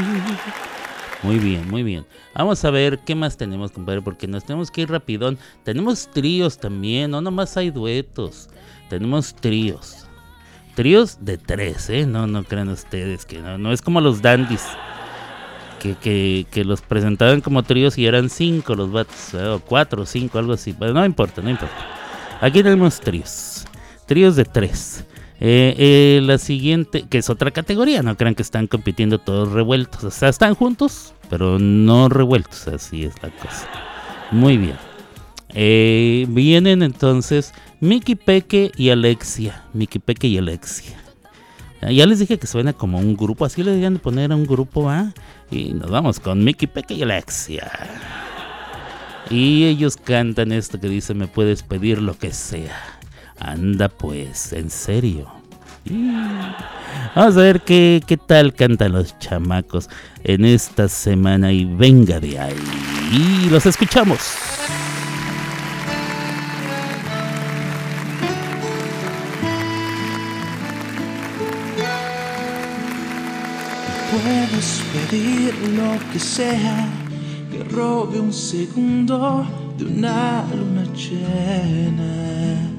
Muy 1.24 1.40
bien, 1.40 1.68
muy 1.70 1.82
bien. 1.82 2.06
Vamos 2.36 2.64
a 2.64 2.70
ver 2.70 3.00
qué 3.00 3.16
más 3.16 3.36
tenemos, 3.36 3.72
compadre, 3.72 4.04
porque 4.04 4.28
nos 4.28 4.46
tenemos 4.46 4.70
que 4.70 4.82
ir 4.82 4.92
rapidón. 4.92 5.40
Tenemos 5.64 6.08
tríos 6.12 6.60
también, 6.60 7.10
no 7.12 7.22
nomás 7.22 7.58
hay 7.58 7.72
duetos. 7.72 8.50
Tenemos 8.90 9.34
tríos. 9.36 10.06
Tríos 10.76 11.18
de 11.22 11.40
tres, 11.40 11.90
¿eh? 11.90 12.06
No, 12.06 12.28
no 12.28 12.44
crean 12.44 12.70
ustedes 12.70 13.26
que 13.26 13.40
no, 13.40 13.58
no 13.58 13.72
es 13.72 13.82
como 13.82 14.02
los 14.02 14.22
dandies 14.22 14.62
que, 15.94 16.64
los 16.66 16.82
presentaban 16.82 17.42
como 17.42 17.64
tríos 17.64 17.98
y 17.98 18.06
eran 18.06 18.30
cinco 18.30 18.76
los 18.76 18.92
vatos, 18.92 19.34
¿eh? 19.34 19.46
o 19.46 19.60
cuatro 19.60 20.06
cinco, 20.06 20.40
algo 20.40 20.54
así. 20.54 20.74
Pero 20.78 20.94
no 20.94 21.06
importa, 21.06 21.42
no 21.42 21.50
importa. 21.50 21.76
Aquí 22.42 22.64
tenemos 22.64 23.00
tríos. 23.00 23.66
Tríos 24.06 24.36
de 24.36 24.46
tres. 24.46 25.06
Eh, 25.40 25.76
eh, 25.78 26.22
la 26.24 26.38
siguiente, 26.38 27.06
que 27.10 27.18
es 27.20 27.30
otra 27.30 27.52
categoría, 27.52 28.02
no 28.02 28.16
crean 28.18 28.36
que 28.36 28.42
están 28.42 28.68
compitiendo 28.68 29.20
todos 29.20 29.52
revueltos. 29.52 30.04
O 30.04 30.12
sea, 30.12 30.30
están 30.30 30.56
juntos, 30.56 31.14
pero 31.30 31.60
no 31.60 32.10
revueltos. 32.10 32.68
Así 32.68 33.04
es 33.04 33.14
la 33.22 33.30
cosa. 33.30 33.68
Muy 34.32 34.58
bien. 34.58 34.78
Vienen 36.34 36.84
entonces 36.84 37.54
Mickey 37.80 38.16
Peque 38.16 38.72
y 38.76 38.90
Alexia. 38.90 39.64
Mickey 39.74 40.02
Peque 40.02 40.28
y 40.28 40.38
Alexia. 40.38 41.05
Ah, 41.86 41.92
Ya 41.92 42.06
les 42.08 42.18
dije 42.20 42.40
que 42.40 42.48
suena 42.48 42.74
como 42.74 42.98
un 42.98 43.16
grupo, 43.16 43.46
así 43.46 43.62
le 43.62 43.70
deberían 43.70 43.94
de 43.94 44.00
poner 44.00 44.32
a 44.32 44.36
un 44.36 44.46
grupo, 44.46 44.86
¿va? 44.86 45.14
Y 45.52 45.74
nos 45.74 45.92
vamos 45.92 46.20
con 46.20 46.44
Mickey 46.44 46.68
Peque 46.68 46.96
y 46.96 47.04
Alexia. 47.04 47.72
Y 49.30 49.66
ellos 49.66 49.96
cantan 49.96 50.52
esto 50.52 50.80
que 50.80 50.90
dice, 50.90 51.14
me 51.14 51.28
puedes 51.28 51.62
pedir 51.62 52.02
lo 52.02 52.18
que 52.18 52.34
sea. 52.34 52.82
Anda 53.40 53.90
pues, 53.90 54.52
en 54.54 54.72
serio. 54.72 55.28
Vamos 57.16 57.38
a 57.38 57.42
ver 57.42 57.62
qué, 57.62 58.02
qué 58.06 58.18
tal 58.18 58.54
cantan 58.56 58.94
los 58.94 59.18
chamacos 59.20 59.88
en 60.24 60.44
esta 60.44 60.88
semana 60.88 61.52
y 61.52 61.66
venga 61.66 62.20
de 62.20 62.40
ahí. 62.40 62.56
Y 63.12 63.50
los 63.50 63.68
escuchamos. 63.68 64.20
Puedes 74.12 74.84
pedir 74.94 75.54
lo 75.70 75.98
que 76.12 76.20
sea, 76.20 76.88
que 77.52 77.64
robe 77.64 78.20
un 78.20 78.32
segundo 78.32 79.46
de 79.78 79.86
una 79.86 80.46
luna 80.54 80.84
llena. 80.94 82.72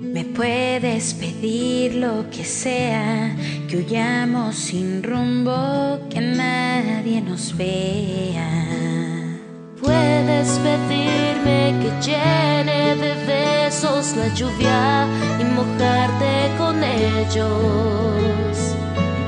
Me 0.00 0.24
puedes 0.24 1.14
pedir 1.14 1.94
lo 1.94 2.28
que 2.30 2.44
sea, 2.44 3.34
que 3.66 3.78
huyamos 3.78 4.54
sin 4.54 5.02
rumbo, 5.02 5.98
que 6.10 6.20
nadie 6.20 7.20
nos 7.22 7.56
vea. 7.56 8.50
Puedes 9.80 10.48
pedirme 10.58 11.74
que 11.80 11.90
llene 12.06 12.94
de 12.96 13.14
besos 13.26 14.14
la 14.16 14.28
lluvia 14.34 15.06
y 15.40 15.44
mojarte 15.44 16.56
con 16.58 16.76
ellos. 16.84 18.74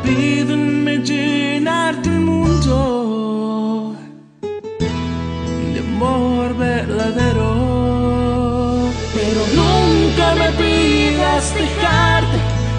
Pídeme 0.07 0.99
llenarte 0.99 2.09
el 2.09 2.21
mundo 2.21 3.97
de 5.75 5.81
amor 5.81 6.57
verdadero. 6.57 7.51
Pero 9.17 9.41
nunca 9.61 10.27
me 10.41 10.49
pidas 10.63 11.53
dejarte, 11.55 12.39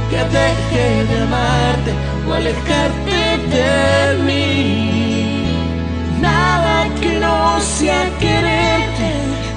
que 0.09 0.19
deje 0.37 0.87
de 1.09 1.17
amarte 1.23 1.91
o 2.29 2.33
alejarte 2.33 3.19
de 3.55 4.23
mí. 4.23 5.43
Nada 6.21 6.87
que 7.01 7.19
no 7.19 7.59
sea 7.59 8.05
quererte, 8.21 9.07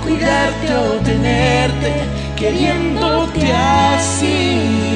cuidarte 0.02 0.74
o 0.74 0.98
tenerte, 1.04 1.90
queriéndote 2.36 3.52
así. 3.52 4.89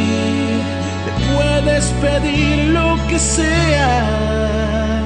Puedes 1.64 1.86
pedir 2.02 2.68
lo 2.74 2.98
que 3.08 3.18
sea, 3.18 5.02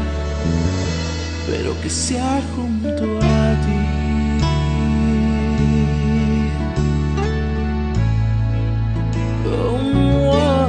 pero 1.47 1.81
que 1.81 1.89
sea 1.89 2.41
junto 2.57 3.05
a 3.21 3.55
ti. 3.65 3.79
Oh, 9.47 9.79
oh. 10.33 10.69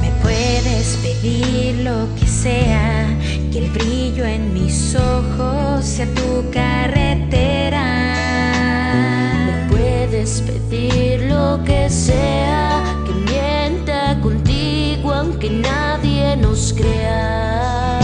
Me 0.00 0.10
puedes 0.22 0.96
pedir 1.02 1.80
lo 1.80 2.06
que 2.14 2.28
sea, 2.28 3.08
que 3.50 3.58
el 3.64 3.70
brillo 3.72 4.24
en 4.24 4.54
mis 4.54 4.94
ojos 4.94 5.84
sea 5.84 6.06
tu 6.14 6.48
carretera. 6.52 8.14
Me 9.46 9.68
puedes 9.68 10.40
pedir 10.42 11.22
lo 11.22 11.64
que 11.64 11.90
sea, 11.90 12.93
aunque 15.44 15.50
nadie 15.50 16.36
nos 16.36 16.72
crea. 16.72 18.00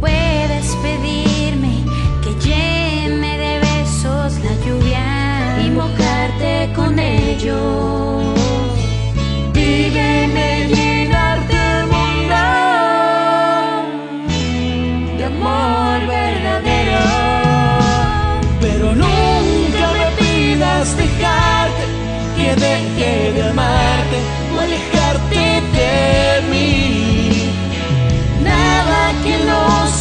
Puedes 0.00 0.76
pedirme 0.76 1.84
que 2.22 2.34
llene 2.46 3.38
de 3.38 3.60
besos 3.60 4.38
la 4.40 4.54
lluvia 4.66 5.64
Y 5.64 5.70
mojarte 5.70 6.72
con 6.74 6.98
ellos. 6.98 8.01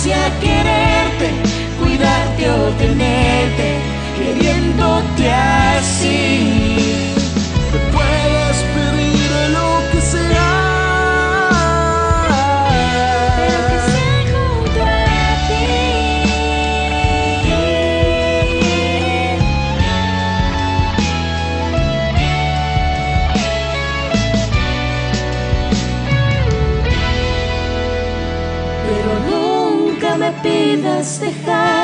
Quererte, 0.04 1.30
cuidarte 1.80 2.50
o 2.50 2.72
tenerte, 2.72 3.78
queriéndote 4.18 5.32
así. 5.32 5.61
Pidas 31.52 31.81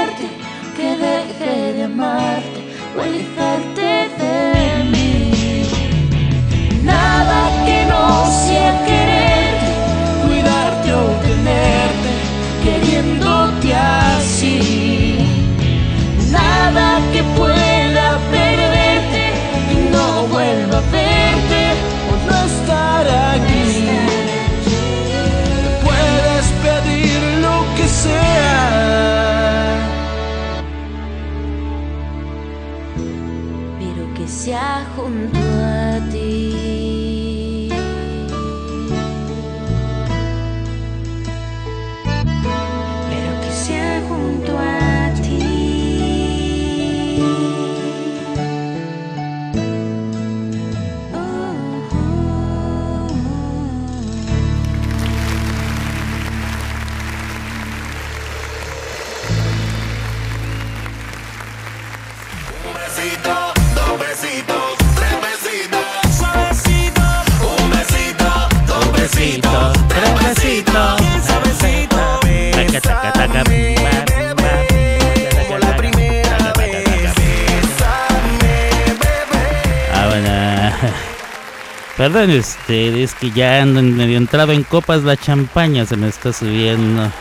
Perdón 81.97 82.31
ustedes 82.31 83.15
que 83.15 83.31
ya 83.31 83.61
ando 83.61 83.79
en 83.79 83.97
medio 83.97 84.17
entrado 84.17 84.51
en 84.51 84.63
copas, 84.63 85.03
la 85.03 85.17
champaña 85.17 85.85
se 85.85 85.97
me 85.97 86.07
está 86.07 86.31
subiendo 86.31 87.11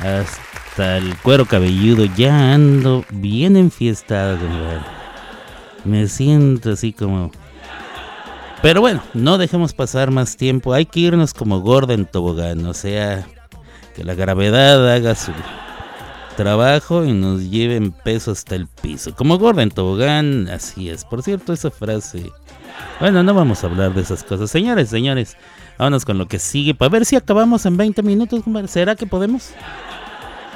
hasta 0.00 0.98
el 0.98 1.16
cuero 1.18 1.46
cabelludo. 1.46 2.04
Ya 2.04 2.54
ando 2.54 3.04
bien 3.10 3.56
enfiestado. 3.56 4.38
Me 5.84 6.06
siento 6.08 6.72
así 6.72 6.92
como... 6.92 7.32
Pero 8.62 8.80
bueno, 8.80 9.02
no 9.14 9.38
dejemos 9.38 9.72
pasar 9.72 10.10
más 10.10 10.36
tiempo. 10.36 10.72
Hay 10.72 10.86
que 10.86 11.00
irnos 11.00 11.34
como 11.34 11.60
gorda 11.60 11.94
en 11.94 12.06
tobogán. 12.06 12.64
O 12.66 12.74
sea, 12.74 13.26
que 13.94 14.04
la 14.04 14.14
gravedad 14.14 14.92
haga 14.92 15.14
su 15.14 15.32
trabajo 16.38 17.04
y 17.04 17.12
nos 17.12 17.50
lleve 17.50 17.74
en 17.74 17.90
peso 17.90 18.30
hasta 18.30 18.54
el 18.54 18.68
piso. 18.68 19.12
Como 19.12 19.38
gorda 19.38 19.64
en 19.64 19.70
tobogán, 19.70 20.48
así 20.48 20.88
es. 20.88 21.04
Por 21.04 21.24
cierto, 21.24 21.52
esa 21.52 21.72
frase... 21.72 22.30
Bueno, 23.00 23.24
no 23.24 23.34
vamos 23.34 23.64
a 23.64 23.66
hablar 23.66 23.92
de 23.92 24.02
esas 24.02 24.22
cosas. 24.22 24.48
Señores, 24.48 24.88
señores, 24.88 25.36
vámonos 25.78 26.04
con 26.04 26.16
lo 26.16 26.28
que 26.28 26.38
sigue 26.38 26.76
para 26.76 26.90
ver 26.90 27.06
si 27.06 27.16
acabamos 27.16 27.66
en 27.66 27.76
20 27.76 28.04
minutos. 28.04 28.44
¿Será 28.68 28.94
que 28.94 29.04
podemos? 29.04 29.50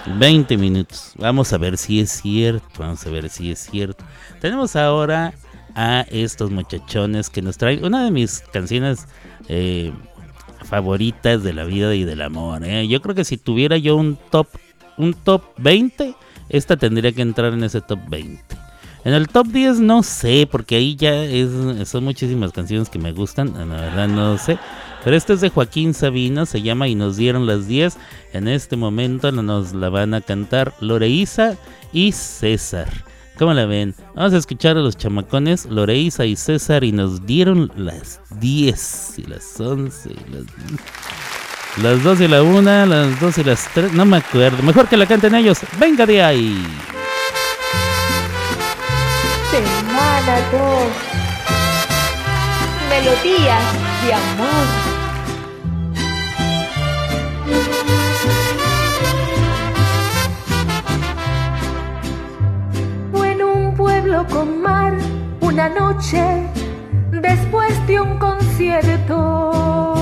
20 0.06 0.56
minutos. 0.56 1.14
Vamos 1.16 1.52
a 1.52 1.58
ver 1.58 1.76
si 1.76 1.98
es 1.98 2.12
cierto. 2.12 2.64
Vamos 2.78 3.04
a 3.04 3.10
ver 3.10 3.28
si 3.28 3.50
es 3.50 3.58
cierto. 3.58 4.04
Tenemos 4.40 4.76
ahora 4.76 5.34
a 5.74 6.06
estos 6.10 6.52
muchachones 6.52 7.28
que 7.28 7.42
nos 7.42 7.58
traen 7.58 7.84
una 7.84 8.04
de 8.04 8.12
mis 8.12 8.38
canciones 8.52 9.08
eh, 9.48 9.92
favoritas 10.64 11.42
de 11.42 11.52
la 11.52 11.64
vida 11.64 11.92
y 11.96 12.04
del 12.04 12.22
amor. 12.22 12.64
¿eh? 12.64 12.86
Yo 12.86 13.02
creo 13.02 13.16
que 13.16 13.24
si 13.24 13.36
tuviera 13.36 13.78
yo 13.78 13.96
un 13.96 14.16
top, 14.30 14.46
un 14.98 15.14
top 15.14 15.42
20, 15.58 16.14
esta 16.48 16.76
tendría 16.76 17.12
que 17.12 17.22
entrar 17.22 17.52
en 17.52 17.64
ese 17.64 17.80
top 17.80 18.00
20. 18.08 18.40
En 19.04 19.14
el 19.14 19.28
top 19.28 19.48
10 19.48 19.80
no 19.80 20.02
sé, 20.02 20.48
porque 20.50 20.76
ahí 20.76 20.94
ya 20.94 21.24
son 21.84 22.04
muchísimas 22.04 22.52
canciones 22.52 22.88
que 22.88 23.00
me 23.00 23.12
gustan, 23.12 23.52
la 23.54 23.64
verdad 23.64 24.08
no 24.08 24.38
sé. 24.38 24.58
Pero 25.04 25.16
este 25.16 25.32
es 25.32 25.40
de 25.40 25.50
Joaquín 25.50 25.94
Sabina, 25.94 26.46
se 26.46 26.62
llama 26.62 26.86
Y 26.86 26.94
nos 26.94 27.16
dieron 27.16 27.46
las 27.46 27.66
10. 27.66 27.96
En 28.32 28.46
este 28.46 28.76
momento 28.76 29.32
nos 29.32 29.74
la 29.74 29.88
van 29.88 30.14
a 30.14 30.20
cantar 30.20 30.72
Loreísa 30.80 31.56
y 31.92 32.12
César. 32.12 32.88
¿Cómo 33.36 33.52
la 33.52 33.66
ven? 33.66 33.96
Vamos 34.14 34.34
a 34.34 34.36
escuchar 34.36 34.76
a 34.76 34.80
los 34.80 34.96
chamacones 34.96 35.66
Loreísa 35.66 36.24
y 36.24 36.36
César 36.36 36.84
y 36.84 36.92
nos 36.92 37.26
dieron 37.26 37.72
las 37.74 38.20
10 38.38 39.18
y 39.18 39.22
las 39.24 39.58
11 39.58 40.10
y 40.10 40.32
las... 40.32 41.41
Las 41.78 42.02
2 42.02 42.20
y 42.20 42.28
la 42.28 42.42
1, 42.42 42.86
las 42.86 43.18
2 43.18 43.38
y 43.38 43.44
las 43.44 43.66
3, 43.72 43.94
no 43.94 44.04
me 44.04 44.18
acuerdo. 44.18 44.62
Mejor 44.62 44.88
que 44.88 44.96
la 44.96 45.06
canten 45.06 45.34
ellos. 45.34 45.58
Venga 45.78 46.04
de 46.04 46.22
ahí. 46.22 46.66
Semana 49.50 50.36
2. 50.52 50.62
Melodías 52.90 53.62
de 54.04 54.12
amor. 54.12 54.66
En 63.24 63.42
un 63.42 63.74
pueblo 63.74 64.26
con 64.26 64.60
mar 64.60 64.92
una 65.40 65.70
noche 65.70 66.22
después 67.10 67.86
de 67.86 68.00
un 68.00 68.18
concierto. 68.18 70.01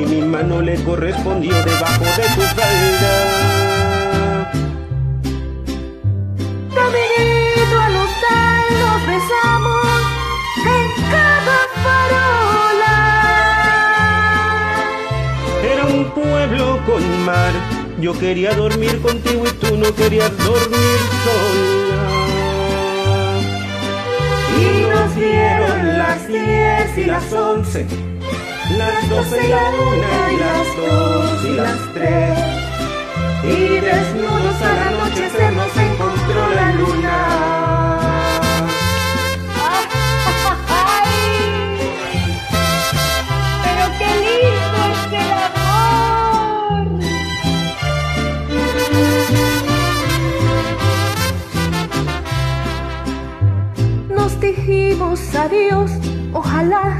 Y 0.00 0.06
mi 0.06 0.22
mano 0.22 0.62
le 0.62 0.82
correspondió 0.82 1.52
debajo 1.62 2.04
de 2.04 2.22
tu 2.34 2.40
falda. 2.56 3.12
Caminito 6.74 7.76
al 7.86 7.96
hostal 7.96 8.64
nos 8.80 9.00
besamos 9.06 9.86
en 10.64 10.86
cada 11.10 11.58
farola. 11.84 12.98
Era 15.70 15.84
un 15.84 16.04
pueblo 16.14 16.80
con 16.86 17.02
mar, 17.26 17.52
yo 18.00 18.18
quería 18.18 18.54
dormir 18.54 19.02
contigo 19.02 19.44
y 19.46 19.50
tú 19.52 19.76
no 19.76 19.94
querías 19.94 20.34
dormir 20.38 20.98
sola. 21.24 22.02
Y 24.58 24.86
nos 24.88 25.14
dieron 25.14 25.98
las 25.98 26.26
diez 26.26 26.96
y 26.96 27.04
las 27.04 27.30
once, 27.34 27.86
las 28.78 29.08
doce 29.08 29.44
y 29.44 29.48
la 29.48 29.70
una 29.70 30.32
y 30.32 30.36
las 30.36 30.76
dos 30.76 31.44
y 31.44 31.52
las 31.54 31.94
tres. 31.94 32.38
y 33.44 33.80
desnudos 33.80 34.62
al 34.62 34.78
anochecer 34.88 35.52
nos 35.52 35.76
encontró 35.76 36.50
la 36.54 36.72
luna. 36.72 37.50
Dijimos 54.40 55.20
adiós, 55.34 55.90
ojalá 56.32 56.99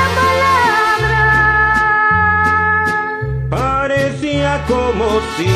Como 4.67 5.19
si 5.37 5.47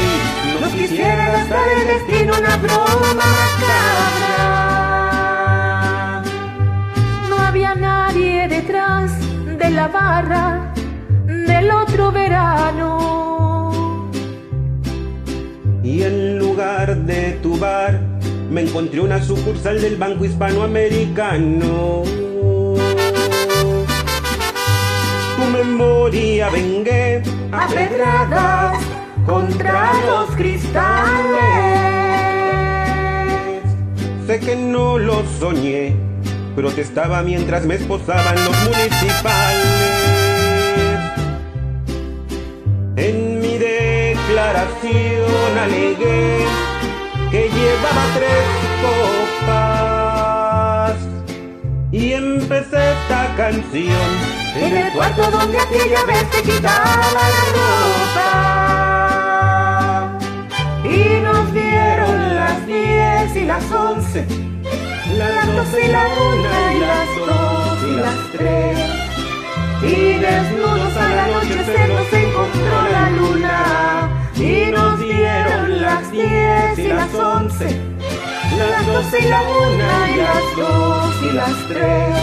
Nos 0.60 0.72
quisiera 0.74 1.30
gastar 1.32 1.68
el 1.78 1.88
destino 1.88 2.34
una 2.38 2.58
broma 2.58 3.14
macabra. 3.14 4.44
No 7.30 7.38
había 7.38 7.76
nadie 7.76 8.48
detrás 8.48 9.12
de 9.58 9.70
la 9.70 9.88
barra 9.88 10.74
del 11.26 11.72
otro 11.72 12.12
verano. 12.12 13.16
bar 16.56 16.96
de 16.96 17.34
tu 17.44 17.58
bar 17.58 18.00
me 18.50 18.62
encontré 18.62 19.02
una 19.02 19.22
sucursal 19.22 19.82
del 19.82 19.98
Banco 19.98 20.24
Hispanoamericano. 20.24 22.04
Tu 25.36 25.46
memoria 25.52 26.50
vengué 26.50 27.22
a 27.52 27.68
pedradas 27.68 28.85
contra 29.26 29.92
los 30.06 30.30
cristales. 30.36 30.84
Sé 34.28 34.40
que 34.40 34.56
no 34.56 34.98
lo 34.98 35.24
soñé, 35.40 35.96
protestaba 36.56 37.22
mientras 37.22 37.66
me 37.66 37.76
esposaban 37.76 38.36
los 38.36 38.56
municipales. 38.64 39.66
En 42.96 43.40
mi 43.40 43.58
declaración 43.58 44.96
alegué 45.62 46.46
que 47.30 47.50
llevaba 47.50 48.06
tres 48.16 48.46
copas 49.42 50.96
y 51.92 52.14
empecé 52.14 52.92
esta 52.94 53.36
canción 53.36 54.10
en 54.56 54.78
el 54.78 54.94
cuarto 54.94 55.30
donde 55.30 55.60
aquella 55.60 56.06
vez 56.06 56.30
te 56.32 56.42
quitaba 56.42 56.96
la 57.14 58.85
y 63.46 63.48
las 63.48 63.72
once. 63.72 64.26
Las 65.18 65.48
doce 65.48 65.86
y 65.86 65.92
la 65.92 66.04
una 66.32 66.74
y 66.74 66.80
las 66.80 67.10
dos 67.28 67.78
y 67.88 67.96
las 67.96 68.32
tres. 68.32 68.80
Y 69.84 70.14
desnudos 70.26 70.98
al 70.98 71.20
anochecer 71.20 71.90
nos 71.90 72.14
encontró 72.14 72.78
la 72.92 73.10
luna. 73.12 73.62
y 74.36 74.72
nos 74.72 75.00
dieron 75.00 75.82
las 75.82 76.12
diez 76.12 76.78
y 76.78 76.88
las 76.88 77.14
once, 77.14 77.80
las 78.58 78.86
doce 78.86 79.20
y 79.20 79.30
la 79.30 79.42
una 79.44 80.10
y 80.12 80.16
las 80.18 80.46
dos 80.58 81.16
y 81.22 81.34
las 81.34 81.68
tres. 81.70 82.16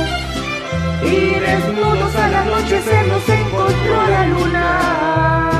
Y 1.05 1.41
desnudos 1.41 2.17
al 2.17 2.35
anochecer 2.35 3.07
nos 3.07 3.29
encontró 3.29 4.07
la 4.09 4.27
luna. 4.27 5.52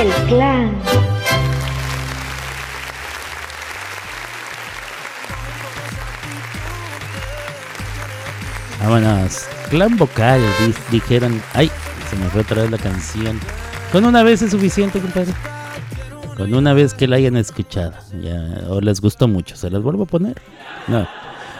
El 0.00 0.08
clan. 0.28 0.76
Vámonos. 8.80 9.46
Clan 9.70 9.96
vocal, 9.96 10.40
di- 10.66 10.74
dijeron. 10.92 11.40
Ay, 11.54 11.70
se 12.08 12.16
me 12.16 12.26
fue 12.30 12.42
otra 12.42 12.62
vez 12.62 12.70
la 12.70 12.78
canción. 12.78 13.38
Con 13.92 14.04
una 14.04 14.22
vez 14.22 14.42
es 14.42 14.50
suficiente, 14.52 15.00
compadre. 15.00 15.32
Con 16.36 16.54
una 16.54 16.72
vez 16.72 16.94
que 16.94 17.08
la 17.08 17.16
hayan 17.16 17.36
escuchado. 17.36 17.92
Ya, 18.22 18.62
o 18.68 18.80
les 18.80 19.00
gustó 19.00 19.26
mucho. 19.28 19.56
¿Se 19.56 19.70
las 19.70 19.82
vuelvo 19.82 20.04
a 20.04 20.06
poner? 20.06 20.40
No. 20.86 21.06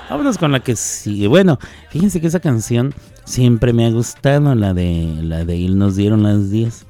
Vámonos 0.09 0.39
con 0.39 0.53
la 0.53 0.61
que 0.61 0.77
sigue. 0.77 1.27
Bueno, 1.27 1.59
fíjense 1.91 2.21
que 2.21 2.29
esa 2.29 2.41
canción 2.41 2.95
siempre 3.25 3.73
me 3.75 3.85
ha 3.87 3.91
gustado, 3.91 4.55
la 4.55 4.73
de 4.73 5.19
la 5.23 5.45
de 5.45 5.57
Il 5.57 5.77
nos 5.77 5.97
dieron 5.97 6.23
las 6.23 6.51
10. 6.51 6.87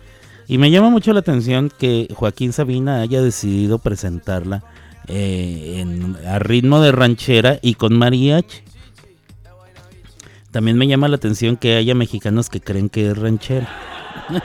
Y 0.49 0.57
me 0.59 0.71
llama 0.71 0.89
mucho 0.91 1.13
la 1.13 1.21
atención 1.21 1.71
que 1.79 2.09
Joaquín 2.15 2.53
Sabina 2.53 3.01
haya 3.03 3.21
decidido 3.23 3.79
presentarla 3.79 4.65
eh, 5.07 5.77
en- 5.81 6.17
a 6.27 6.39
ritmo 6.39 6.81
de 6.81 6.91
ranchera 6.93 7.59
y 7.63 7.75
con 7.75 7.97
mariachi. 7.97 8.59
También 10.51 10.79
me 10.79 10.87
llama 10.87 11.09
la 11.09 11.17
atención 11.17 11.57
que 11.57 11.77
haya 11.77 11.95
mexicanos 11.95 12.49
que 12.49 12.61
creen 12.61 12.89
que 12.89 13.11
es 13.11 13.17
ranchera. 13.19 13.69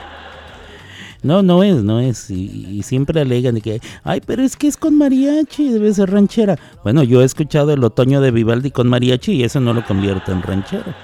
No, 1.22 1.40
no 1.42 1.62
es, 1.62 1.82
no 1.82 2.00
es. 2.00 2.28
Y, 2.30 2.66
y 2.70 2.82
siempre 2.82 3.18
alegan 3.22 3.54
de 3.54 3.62
que, 3.62 3.80
ay, 4.02 4.20
pero 4.26 4.42
es 4.42 4.56
que 4.58 4.66
es 4.66 4.76
con 4.76 4.98
mariachi, 4.98 5.70
debe 5.70 5.94
ser 5.94 6.10
ranchera. 6.10 6.58
Bueno, 6.82 7.02
yo 7.02 7.22
he 7.22 7.24
escuchado 7.24 7.72
el 7.72 7.82
otoño 7.82 8.20
de 8.20 8.30
Vivaldi 8.30 8.70
con 8.70 8.88
mariachi 8.88 9.32
y 9.32 9.42
eso 9.42 9.58
no 9.58 9.72
lo 9.72 9.82
convierte 9.86 10.32
en 10.32 10.42
ranchera. 10.42 10.94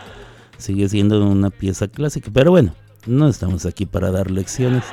Sigue 0.58 0.90
siendo 0.90 1.26
una 1.26 1.48
pieza 1.48 1.88
clásica. 1.88 2.30
Pero 2.34 2.50
bueno, 2.50 2.74
no 3.06 3.28
estamos 3.28 3.66
aquí 3.66 3.86
para 3.86 4.10
dar 4.10 4.30
lecciones. 4.30 4.84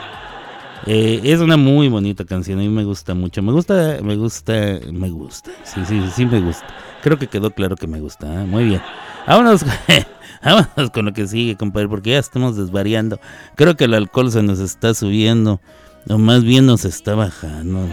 Eh, 0.86 1.22
es 1.24 1.40
una 1.40 1.58
muy 1.58 1.90
bonita 1.90 2.24
canción, 2.24 2.60
a 2.60 2.62
mí 2.62 2.70
me 2.70 2.84
gusta 2.84 3.14
mucho. 3.14 3.42
Me 3.42 3.52
gusta, 3.52 4.00
me 4.02 4.16
gusta, 4.16 4.80
me 4.92 5.10
gusta. 5.10 5.52
Sí, 5.64 5.82
sí, 5.86 6.02
sí 6.16 6.26
me 6.26 6.40
gusta. 6.40 6.68
Creo 7.02 7.18
que 7.18 7.28
quedó 7.28 7.52
claro 7.52 7.76
que 7.76 7.88
me 7.88 8.00
gusta. 8.00 8.42
¿eh? 8.42 8.46
Muy 8.46 8.66
bien. 8.66 8.82
Vámonos, 9.26 9.66
vámonos 10.44 10.92
con 10.92 11.06
lo 11.06 11.14
que 11.14 11.28
sigue, 11.28 11.58
compadre, 11.58 11.90
porque 11.90 12.12
ya 12.12 12.20
estamos 12.20 12.56
desvariando. 12.56 13.20
Creo 13.56 13.76
que 13.76 13.86
el 13.86 13.94
alcohol 13.94 14.32
se 14.32 14.44
nos 14.44 14.60
está 14.60 14.94
subiendo, 14.94 15.60
o 16.08 16.18
más 16.18 16.44
bien 16.44 16.66
nos 16.66 16.86
está 16.86 17.16
bajando. 17.16 17.88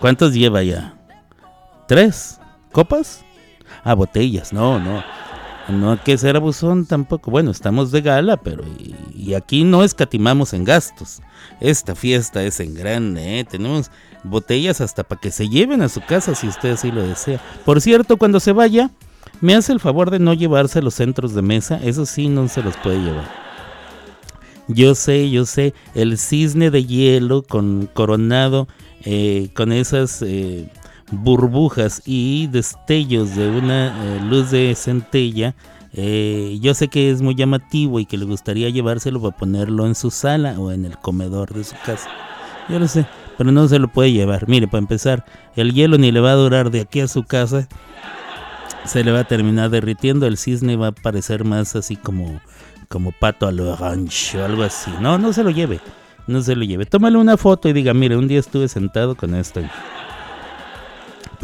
¿Cuántos 0.00 0.32
lleva 0.32 0.62
ya? 0.62 0.94
¿Tres? 1.86 2.40
¿Copas? 2.72 3.24
Ah, 3.82 3.94
botellas, 3.94 4.52
no, 4.52 4.78
no. 4.78 5.04
No 5.68 5.92
hay 5.92 5.98
que 5.98 6.18
ser 6.18 6.36
abusón 6.36 6.84
tampoco. 6.86 7.30
Bueno, 7.30 7.50
estamos 7.50 7.90
de 7.90 8.02
gala, 8.02 8.36
pero 8.36 8.64
y, 9.14 9.34
aquí 9.34 9.64
no 9.64 9.82
escatimamos 9.82 10.52
en 10.52 10.64
gastos. 10.64 11.20
Esta 11.60 11.94
fiesta 11.94 12.42
es 12.42 12.60
en 12.60 12.74
grande, 12.74 13.40
¿eh? 13.40 13.44
Tenemos 13.44 13.90
botellas 14.24 14.80
hasta 14.80 15.04
para 15.04 15.20
que 15.20 15.30
se 15.30 15.48
lleven 15.48 15.80
a 15.82 15.88
su 15.88 16.00
casa 16.02 16.34
si 16.34 16.48
usted 16.48 16.72
así 16.72 16.90
lo 16.90 17.02
desea. 17.02 17.40
Por 17.64 17.80
cierto, 17.80 18.18
cuando 18.18 18.40
se 18.40 18.52
vaya, 18.52 18.90
me 19.40 19.54
hace 19.54 19.72
el 19.72 19.80
favor 19.80 20.10
de 20.10 20.18
no 20.18 20.34
llevarse 20.34 20.82
los 20.82 20.94
centros 20.94 21.34
de 21.34 21.42
mesa. 21.42 21.80
Eso 21.82 22.04
sí, 22.04 22.28
no 22.28 22.48
se 22.48 22.62
los 22.62 22.76
puede 22.76 23.00
llevar. 23.00 23.44
Yo 24.68 24.94
sé, 24.94 25.30
yo 25.30 25.44
sé, 25.46 25.74
el 25.94 26.18
cisne 26.18 26.70
de 26.70 26.84
hielo 26.84 27.42
con 27.42 27.88
coronado, 27.92 28.66
eh, 29.04 29.50
con 29.54 29.72
esas 29.72 30.22
eh, 30.22 30.70
burbujas 31.10 32.02
y 32.04 32.46
destellos 32.48 33.34
de 33.36 33.48
una 33.48 33.88
eh, 33.88 34.20
luz 34.20 34.50
de 34.50 34.74
centella. 34.74 35.54
eh, 35.92 36.58
yo 36.60 36.74
sé 36.74 36.88
que 36.88 37.10
es 37.10 37.22
muy 37.22 37.34
llamativo 37.34 38.00
y 38.00 38.06
que 38.06 38.16
le 38.18 38.24
gustaría 38.24 38.68
llevárselo 38.68 39.20
para 39.20 39.36
ponerlo 39.36 39.86
en 39.86 39.94
su 39.94 40.10
sala 40.10 40.58
o 40.58 40.72
en 40.72 40.84
el 40.84 40.98
comedor 40.98 41.54
de 41.54 41.64
su 41.64 41.76
casa. 41.84 42.08
Yo 42.68 42.78
lo 42.78 42.88
sé, 42.88 43.06
pero 43.36 43.52
no 43.52 43.68
se 43.68 43.78
lo 43.78 43.88
puede 43.88 44.12
llevar. 44.12 44.48
Mire, 44.48 44.66
para 44.66 44.80
empezar, 44.80 45.24
el 45.54 45.72
hielo 45.74 45.98
ni 45.98 46.10
le 46.10 46.20
va 46.20 46.32
a 46.32 46.36
durar 46.36 46.70
de 46.70 46.80
aquí 46.80 47.00
a 47.00 47.08
su 47.08 47.24
casa. 47.24 47.68
Se 48.84 49.04
le 49.04 49.12
va 49.12 49.20
a 49.20 49.24
terminar 49.24 49.70
derritiendo. 49.70 50.26
El 50.26 50.36
cisne 50.36 50.76
va 50.76 50.88
a 50.88 50.92
parecer 50.92 51.44
más 51.44 51.76
así 51.76 51.96
como, 51.96 52.40
como 52.88 53.12
pato 53.12 53.46
a 53.46 53.52
lo 53.52 53.76
rancho 53.76 54.40
o 54.40 54.44
algo 54.44 54.62
así. 54.62 54.90
No, 55.00 55.18
no 55.18 55.32
se 55.32 55.44
lo 55.44 55.50
lleve. 55.50 55.80
No 56.26 56.40
se 56.40 56.56
lo 56.56 56.64
lleve. 56.64 56.86
Tómale 56.86 57.18
una 57.18 57.36
foto 57.36 57.68
y 57.68 57.72
diga, 57.72 57.92
mire, 57.94 58.16
un 58.16 58.28
día 58.28 58.40
estuve 58.40 58.68
sentado 58.68 59.14
con 59.14 59.34
esto. 59.34 59.60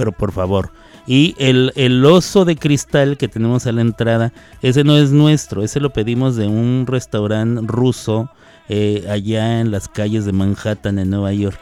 Pero 0.01 0.13
por 0.13 0.33
favor. 0.33 0.73
Y 1.07 1.35
el, 1.37 1.75
el 1.77 2.03
oso 2.07 2.47
de 2.47 2.57
cristal 2.57 3.19
que 3.19 3.29
tenemos 3.29 3.67
a 3.67 3.73
la 3.73 3.83
entrada, 3.83 4.33
ese 4.63 4.83
no 4.83 4.97
es 4.97 5.13
nuestro. 5.13 5.63
Ese 5.63 5.79
lo 5.79 5.93
pedimos 5.93 6.37
de 6.37 6.47
un 6.47 6.87
restaurante 6.87 7.61
ruso 7.67 8.31
eh, 8.71 9.07
allá 9.11 9.61
en 9.61 9.71
las 9.71 9.89
calles 9.89 10.25
de 10.25 10.33
Manhattan, 10.33 10.99
en 10.99 11.11
Nueva 11.11 11.35
York. 11.35 11.61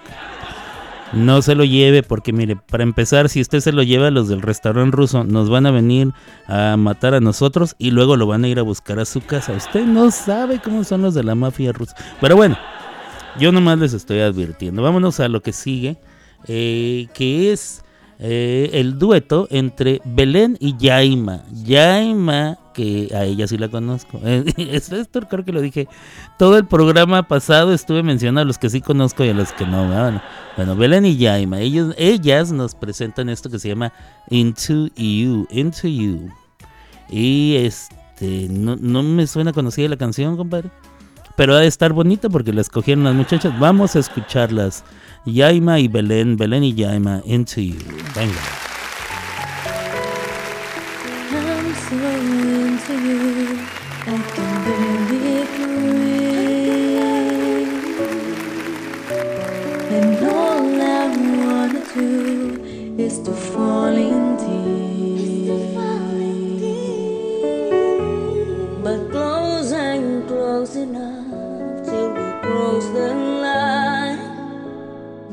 No 1.12 1.42
se 1.42 1.56
lo 1.56 1.64
lleve 1.64 2.04
porque 2.04 2.32
mire, 2.32 2.54
para 2.54 2.84
empezar, 2.84 3.28
si 3.28 3.40
usted 3.40 3.58
se 3.58 3.72
lo 3.72 3.82
lleva 3.82 4.06
a 4.06 4.12
los 4.12 4.28
del 4.28 4.40
restaurante 4.40 4.96
ruso, 4.96 5.24
nos 5.24 5.50
van 5.50 5.66
a 5.66 5.72
venir 5.72 6.12
a 6.46 6.76
matar 6.76 7.14
a 7.14 7.20
nosotros 7.20 7.74
y 7.76 7.90
luego 7.90 8.16
lo 8.16 8.28
van 8.28 8.44
a 8.44 8.48
ir 8.48 8.60
a 8.60 8.62
buscar 8.62 9.00
a 9.00 9.04
su 9.04 9.20
casa. 9.20 9.52
Usted 9.52 9.84
no 9.84 10.12
sabe 10.12 10.60
cómo 10.60 10.84
son 10.84 11.02
los 11.02 11.14
de 11.14 11.24
la 11.24 11.34
mafia 11.34 11.72
rusa. 11.72 11.96
Pero 12.20 12.36
bueno, 12.36 12.56
yo 13.40 13.50
nomás 13.50 13.80
les 13.80 13.94
estoy 13.94 14.20
advirtiendo. 14.20 14.80
Vámonos 14.80 15.18
a 15.18 15.26
lo 15.26 15.42
que 15.42 15.52
sigue, 15.52 15.96
eh, 16.46 17.08
que 17.14 17.50
es 17.52 17.82
eh, 18.20 18.70
el 18.72 18.98
dueto 18.98 19.46
entre 19.50 20.00
Belén 20.04 20.56
y 20.58 20.76
Yaima. 20.76 21.44
Yaima, 21.52 22.58
que 22.74 23.10
a 23.14 23.24
ella 23.24 23.46
sí 23.46 23.56
la 23.56 23.68
conozco. 23.68 24.20
Esto 24.56 25.20
creo 25.28 25.44
que 25.44 25.52
lo 25.52 25.60
dije. 25.60 25.86
Todo 26.36 26.58
el 26.58 26.66
programa 26.66 27.28
pasado 27.28 27.72
estuve 27.72 28.02
mencionando 28.02 28.40
a 28.40 28.44
los 28.44 28.58
que 28.58 28.70
sí 28.70 28.80
conozco 28.80 29.24
y 29.24 29.28
a 29.28 29.34
los 29.34 29.52
que 29.52 29.66
no. 29.66 29.86
Bueno, 29.86 30.20
bueno 30.56 30.74
Belén 30.74 31.06
y 31.06 31.16
Yaima, 31.16 31.60
ellos, 31.60 31.94
ellas 31.96 32.50
nos 32.50 32.74
presentan 32.74 33.28
esto 33.28 33.50
que 33.50 33.60
se 33.60 33.68
llama 33.68 33.92
Into 34.30 34.88
You. 34.96 35.46
Into 35.50 35.86
You. 35.86 36.28
Y 37.08 37.54
este, 37.56 38.48
no, 38.50 38.74
no 38.74 39.04
me 39.04 39.28
suena 39.28 39.52
conocida 39.52 39.88
la 39.88 39.96
canción, 39.96 40.36
compadre. 40.36 40.70
Pero 41.36 41.54
ha 41.54 41.60
de 41.60 41.68
estar 41.68 41.92
bonita 41.92 42.28
porque 42.28 42.52
la 42.52 42.62
escogieron 42.62 43.04
las 43.04 43.14
muchachas. 43.14 43.56
Vamos 43.60 43.94
a 43.94 44.00
escucharlas. 44.00 44.82
Yaima 45.32 45.78
y 45.80 45.88
Belén, 45.88 46.36
Belén 46.36 46.64
y 46.64 46.74
Yaima, 46.74 47.22
Into 47.24 47.60
You. 47.60 47.78
Venga. 48.14 48.68
I'm 51.30 51.66
into 52.54 52.94
you, 52.94 53.58
I 54.06 54.16
can. 55.56 55.78
And 59.90 60.26
all 60.26 60.62
wanna 61.44 61.82
is 62.98 63.18
to 63.20 63.32
fall 63.32 63.96
in 63.96 64.36
deep. 64.36 65.68
But 68.82 69.10
close 69.10 69.72
and 69.72 70.26
close 70.26 70.76
enough 70.76 71.84
till 71.84 72.08
we 72.14 72.26
the 72.92 73.37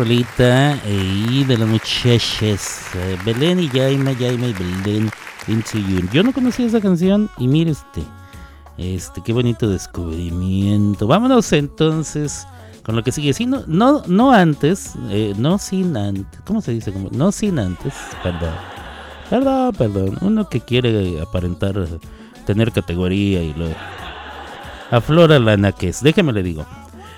rolita 0.00 0.76
eh, 0.86 1.26
y 1.30 1.44
de 1.44 1.58
las 1.58 1.68
muchachas 1.68 2.86
eh, 2.94 3.18
Belén 3.22 3.60
y 3.60 3.68
Jaime, 3.68 4.14
Jaime 4.14 4.48
y 4.48 4.52
Belén 4.54 5.10
Into 5.46 5.76
You. 5.76 6.08
Yo 6.10 6.22
no 6.22 6.32
conocía 6.32 6.64
esa 6.64 6.80
canción 6.80 7.28
y 7.36 7.46
mire 7.46 7.72
este, 7.72 8.02
este, 8.78 9.22
qué 9.22 9.34
bonito 9.34 9.68
descubrimiento. 9.68 11.06
Vámonos 11.06 11.52
entonces 11.52 12.46
con 12.82 12.96
lo 12.96 13.02
que 13.02 13.12
sigue. 13.12 13.34
Sí, 13.34 13.44
no, 13.44 13.62
no, 13.66 14.32
antes, 14.32 14.94
eh, 15.10 15.34
no 15.36 15.58
sin 15.58 15.94
antes, 15.98 16.40
¿cómo 16.46 16.62
se 16.62 16.72
dice? 16.72 16.94
No 17.10 17.30
sin 17.30 17.58
antes, 17.58 17.92
perdón. 18.22 18.54
Perdón, 19.28 19.74
perdón. 19.76 20.18
Uno 20.22 20.48
que 20.48 20.62
quiere 20.62 21.20
aparentar 21.20 21.74
tener 22.46 22.72
categoría 22.72 23.42
y 23.42 23.52
lo 23.52 23.66
aflora 24.90 25.38
la 25.38 25.58
naquez. 25.58 26.00
Déjeme 26.00 26.32
le 26.32 26.42
digo. 26.42 26.64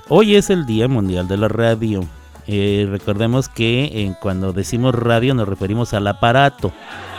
Hoy 0.08 0.34
es 0.34 0.50
el 0.50 0.66
Día 0.66 0.88
Mundial 0.88 1.28
de 1.28 1.36
la 1.36 1.46
Radio. 1.46 2.04
Eh, 2.46 2.88
recordemos 2.90 3.48
que 3.48 3.84
eh, 3.84 4.14
cuando 4.20 4.52
decimos 4.52 4.94
radio 4.94 5.34
nos 5.34 5.48
referimos 5.48 5.94
al 5.94 6.06
aparato, 6.06 6.72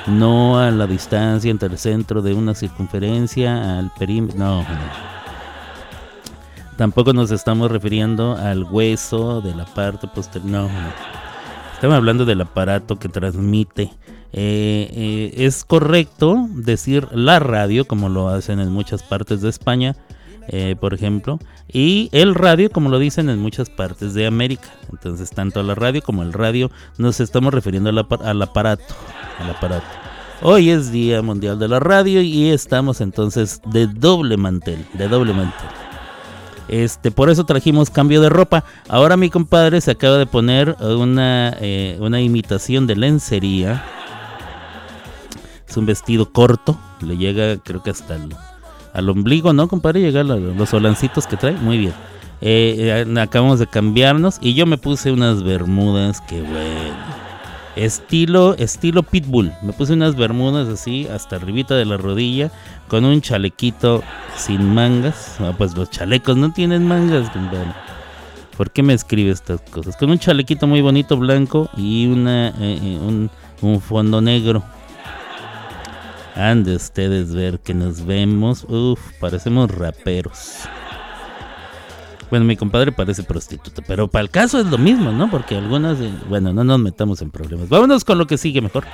no 0.07 0.59
a 0.59 0.69
la 0.71 0.88
distancia 0.88 1.49
entre 1.49 1.69
el 1.69 1.78
centro 1.78 2.21
de 2.21 2.34
una 2.34 2.53
circunferencia, 2.53 3.80
al 3.80 3.91
perímetro. 3.97 4.38
No. 4.39 4.65
Tampoco 6.78 7.13
nos 7.13 7.32
estamos 7.32 7.71
refiriendo 7.71 8.36
al 8.36 8.63
hueso 8.63 9.41
de 9.41 9.55
la 9.55 9.65
parte 9.65 10.07
posterior. 10.07 10.51
No, 10.51 10.61
no. 10.63 11.13
Estamos 11.74 11.97
hablando 11.97 12.26
del 12.26 12.41
aparato 12.41 12.97
que 12.97 13.09
transmite. 13.09 13.91
Eh, 14.32 14.89
eh, 14.91 15.34
es 15.38 15.63
correcto 15.63 16.47
decir 16.49 17.07
la 17.11 17.39
radio, 17.39 17.86
como 17.86 18.09
lo 18.09 18.30
hacen 18.30 18.59
en 18.59 18.71
muchas 18.71 19.03
partes 19.03 19.41
de 19.41 19.49
España, 19.49 19.95
eh, 20.47 20.75
por 20.79 20.93
ejemplo, 20.93 21.39
y 21.71 22.09
el 22.11 22.35
radio, 22.35 22.69
como 22.69 22.89
lo 22.89 22.99
dicen 22.99 23.29
en 23.29 23.39
muchas 23.39 23.69
partes 23.69 24.13
de 24.13 24.25
América. 24.27 24.69
Entonces, 24.91 25.29
tanto 25.31 25.63
la 25.63 25.75
radio 25.75 26.01
como 26.01 26.23
el 26.23 26.33
radio 26.33 26.69
nos 26.97 27.19
estamos 27.19 27.53
refiriendo 27.53 27.89
al, 27.89 27.99
apa- 27.99 28.19
al 28.23 28.41
aparato. 28.41 28.93
Al 29.39 29.49
aparato. 29.49 29.85
Hoy 30.41 30.69
es 30.69 30.91
Día 30.91 31.21
Mundial 31.21 31.57
de 31.57 31.67
la 31.69 31.79
Radio 31.79 32.21
y 32.21 32.49
estamos 32.49 32.99
entonces 32.99 33.61
de 33.65 33.87
doble 33.87 34.35
mantel, 34.35 34.85
de 34.93 35.07
doble 35.07 35.33
mantel. 35.33 35.69
Este, 36.67 37.11
por 37.11 37.29
eso 37.29 37.45
trajimos 37.45 37.89
cambio 37.89 38.19
de 38.21 38.29
ropa. 38.29 38.63
Ahora 38.89 39.15
mi 39.15 39.29
compadre 39.29 39.79
se 39.79 39.91
acaba 39.91 40.17
de 40.17 40.25
poner 40.25 40.75
una, 40.81 41.55
eh, 41.61 41.97
una 42.01 42.19
imitación 42.21 42.87
de 42.87 42.95
lencería. 42.95 43.83
Es 45.67 45.77
un 45.77 45.85
vestido 45.85 46.31
corto, 46.31 46.77
le 47.01 47.17
llega 47.17 47.57
creo 47.57 47.81
que 47.81 47.89
hasta 47.89 48.15
el, 48.15 48.35
al 48.93 49.09
ombligo, 49.09 49.53
¿no, 49.53 49.67
compadre? 49.67 50.01
Llega 50.01 50.21
a 50.21 50.23
los 50.23 50.69
solancitos 50.69 51.27
que 51.27 51.37
trae, 51.37 51.53
muy 51.53 51.77
bien. 51.77 51.93
Eh, 52.41 53.05
eh, 53.07 53.19
acabamos 53.19 53.59
de 53.59 53.67
cambiarnos 53.67 54.37
y 54.41 54.53
yo 54.53 54.65
me 54.65 54.77
puse 54.77 55.11
unas 55.11 55.43
bermudas, 55.43 56.21
que 56.21 56.41
bueno. 56.41 57.23
Estilo, 57.75 58.55
estilo 58.55 59.01
pitbull. 59.01 59.51
Me 59.63 59.73
puse 59.73 59.93
unas 59.93 60.15
bermudas 60.15 60.67
así 60.67 61.07
hasta 61.07 61.37
arribita 61.37 61.75
de 61.75 61.85
la 61.85 61.97
rodilla 61.97 62.51
con 62.87 63.03
un 63.03 63.21
chalequito 63.21 64.03
sin 64.37 64.73
mangas. 64.75 65.37
Ah, 65.39 65.53
pues 65.57 65.75
los 65.75 65.89
chalecos 65.89 66.37
no 66.37 66.53
tienen 66.53 66.87
mangas, 66.87 67.29
compadre. 67.31 67.73
¿Por 68.57 68.69
qué 68.69 68.83
me 68.83 68.93
escribe 68.93 69.31
estas 69.31 69.61
cosas? 69.61 69.97
Con 69.97 70.11
un 70.11 70.19
chalequito 70.19 70.67
muy 70.67 70.81
bonito 70.81 71.17
blanco 71.17 71.67
y 71.75 72.05
una, 72.05 72.49
eh, 72.49 72.53
eh, 72.59 72.99
un, 73.01 73.31
un 73.61 73.81
fondo 73.81 74.21
negro. 74.21 74.63
Han 76.36 76.63
de 76.63 76.75
ustedes 76.75 77.34
ver 77.34 77.59
que 77.59 77.73
nos 77.73 78.05
vemos. 78.05 78.65
Uf, 78.67 78.99
parecemos 79.19 79.69
raperos. 79.69 80.61
Bueno, 82.29 82.45
mi 82.45 82.57
compadre 82.57 82.91
parece 82.91 83.21
prostituta, 83.21 83.84
pero 83.86 84.07
para 84.07 84.23
el 84.23 84.29
caso 84.31 84.59
es 84.59 84.65
lo 84.65 84.79
mismo, 84.79 85.11
¿no? 85.11 85.29
Porque 85.29 85.55
algunas, 85.55 85.99
bueno, 86.27 86.51
no 86.51 86.63
nos 86.63 86.79
metamos 86.79 87.21
en 87.21 87.29
problemas. 87.29 87.69
Vámonos 87.69 88.03
con 88.03 88.17
lo 88.17 88.25
que 88.25 88.39
sigue 88.39 88.59
mejor. 88.59 88.86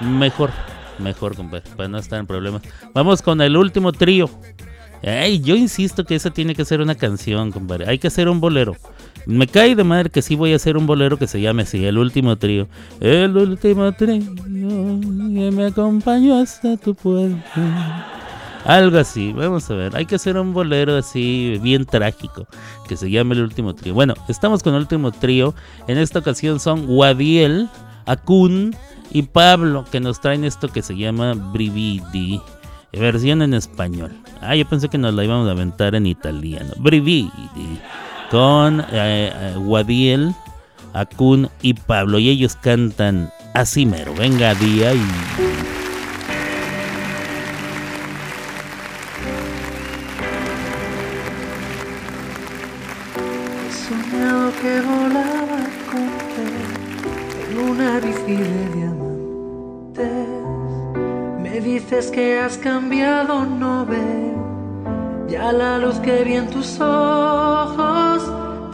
Mejor, 0.00 0.50
mejor, 0.98 1.36
compadre, 1.36 1.68
para 1.76 1.90
no 1.90 1.98
estar 1.98 2.18
en 2.18 2.26
problemas. 2.26 2.62
Vamos 2.94 3.20
con 3.20 3.42
el 3.42 3.56
último 3.58 3.92
trío. 3.92 4.30
Ay, 5.02 5.40
yo 5.40 5.56
insisto 5.56 6.04
que 6.04 6.14
esa 6.14 6.30
tiene 6.30 6.54
que 6.54 6.64
ser 6.64 6.80
una 6.80 6.94
canción, 6.94 7.52
compadre. 7.52 7.86
Hay 7.86 7.98
que 7.98 8.06
hacer 8.06 8.30
un 8.30 8.40
bolero. 8.40 8.76
Me 9.26 9.48
cae 9.48 9.74
de 9.74 9.82
madre 9.82 10.08
que 10.08 10.22
sí 10.22 10.36
voy 10.36 10.52
a 10.52 10.56
hacer 10.56 10.76
un 10.76 10.86
bolero 10.86 11.18
que 11.18 11.26
se 11.26 11.40
llame 11.40 11.62
así, 11.62 11.84
el 11.84 11.98
último 11.98 12.36
trío. 12.36 12.68
El 13.00 13.36
último 13.36 13.90
trío 13.92 14.22
que 14.44 15.50
me 15.52 15.66
acompañó 15.66 16.38
hasta 16.38 16.76
tu 16.76 16.94
puerta. 16.94 18.06
Algo 18.64 18.98
así, 18.98 19.32
vamos 19.32 19.68
a 19.68 19.74
ver. 19.74 19.96
Hay 19.96 20.06
que 20.06 20.14
hacer 20.14 20.36
un 20.36 20.52
bolero 20.52 20.96
así, 20.96 21.58
bien 21.60 21.84
trágico, 21.84 22.46
que 22.88 22.96
se 22.96 23.10
llame 23.10 23.34
el 23.34 23.42
último 23.42 23.74
trío. 23.74 23.94
Bueno, 23.94 24.14
estamos 24.28 24.62
con 24.62 24.74
el 24.74 24.80
último 24.80 25.10
trío. 25.10 25.54
En 25.88 25.98
esta 25.98 26.20
ocasión 26.20 26.60
son 26.60 26.86
Guadiel, 26.86 27.68
Akun 28.06 28.76
y 29.10 29.22
Pablo, 29.22 29.84
que 29.90 29.98
nos 29.98 30.20
traen 30.20 30.44
esto 30.44 30.68
que 30.68 30.82
se 30.82 30.96
llama 30.96 31.34
Brividi. 31.34 32.40
Versión 32.92 33.42
en 33.42 33.54
español. 33.54 34.12
Ah, 34.40 34.54
yo 34.54 34.68
pensé 34.68 34.88
que 34.88 34.98
nos 34.98 35.14
la 35.14 35.24
íbamos 35.24 35.48
a 35.48 35.50
aventar 35.50 35.96
en 35.96 36.06
italiano. 36.06 36.72
Brividi. 36.78 37.30
Con 38.30 38.80
eh, 38.80 39.32
eh, 39.32 39.54
Guadiel, 39.56 40.34
Akun 40.92 41.48
y 41.62 41.74
Pablo. 41.74 42.18
Y 42.18 42.28
ellos 42.28 42.56
cantan 42.56 43.30
así 43.54 43.86
mero. 43.86 44.14
Venga, 44.14 44.54
día 44.54 44.94
y. 44.94 45.00
Soñado 53.70 54.52
que 54.60 54.80
volaba 54.80 55.60
con 55.90 56.10
en 57.50 57.58
una 57.70 58.00
bici 58.00 58.36
de 58.36 58.68
diamantes. 58.74 60.26
Me 61.40 61.60
dices 61.60 62.10
que 62.10 62.38
has 62.38 62.58
cambiado, 62.58 63.44
no 63.44 63.86
veo 63.86 64.45
ya 65.28 65.52
la 65.52 65.78
luz 65.78 65.98
que 66.00 66.24
vi 66.24 66.34
en 66.34 66.48
tus 66.48 66.80
ojos. 66.80 68.22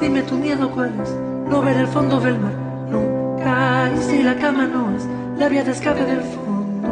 Dime 0.00 0.22
tu 0.22 0.36
miedo 0.36 0.70
cuál 0.70 0.92
es, 1.02 1.10
no 1.48 1.62
ver 1.62 1.76
el 1.76 1.86
fondo 1.86 2.20
del 2.20 2.38
mar 2.38 2.54
nunca. 2.90 3.90
Y 3.96 3.98
si 4.02 4.22
la 4.22 4.36
cama 4.36 4.66
no 4.66 4.94
es 4.96 5.06
la 5.38 5.48
vía 5.48 5.64
de 5.64 5.72
escape 5.72 6.04
del 6.04 6.22
fondo, 6.22 6.88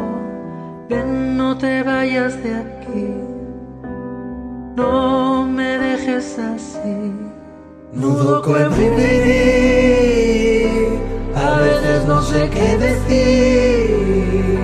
ven, 0.89 1.37
no 1.37 1.57
te 1.57 1.83
vayas 1.83 2.41
de 2.43 2.55
aquí. 2.55 3.07
No 4.75 5.45
me 5.45 5.77
dejes 5.77 6.39
así. 6.39 7.13
Nudo 7.93 8.41
con 8.41 8.69
vivir, 8.77 9.11
a 11.35 11.59
veces 11.59 12.05
no 12.07 12.21
sé 12.21 12.49
qué 12.49 12.77
decir. 12.77 14.59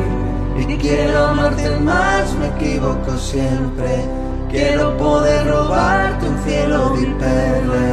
Y 0.70 0.78
quiero 0.78 1.26
amarte 1.28 1.78
más, 1.82 2.34
me 2.36 2.48
equivoco 2.48 3.18
siempre. 3.18 4.06
Quiero 4.50 4.95
poder 4.98 5.48
robarte 5.48 6.26
un 6.28 6.38
cielo 6.45 6.93
vil 6.95 7.14
perle. 7.16 7.88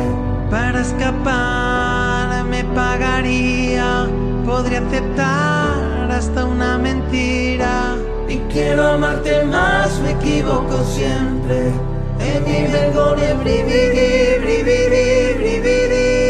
Para 0.51 0.81
escapar 0.81 2.45
me 2.45 2.63
pagaría, 2.65 4.07
podría 4.47 4.81
aceptar 4.81 6.11
hasta 6.11 6.45
una 6.45 6.79
mentira. 6.79 7.97
Y 8.29 8.37
quiero 8.53 8.87
amarte 8.87 9.45
más, 9.45 9.99
me 10.01 10.13
equivoco 10.13 10.83
siempre. 10.85 11.73
En 12.21 12.45
mi 12.45 12.63
vergogna 12.73 13.35
brividi, 13.43 14.39
brividi, 14.41 15.35
brividi. 15.39 16.25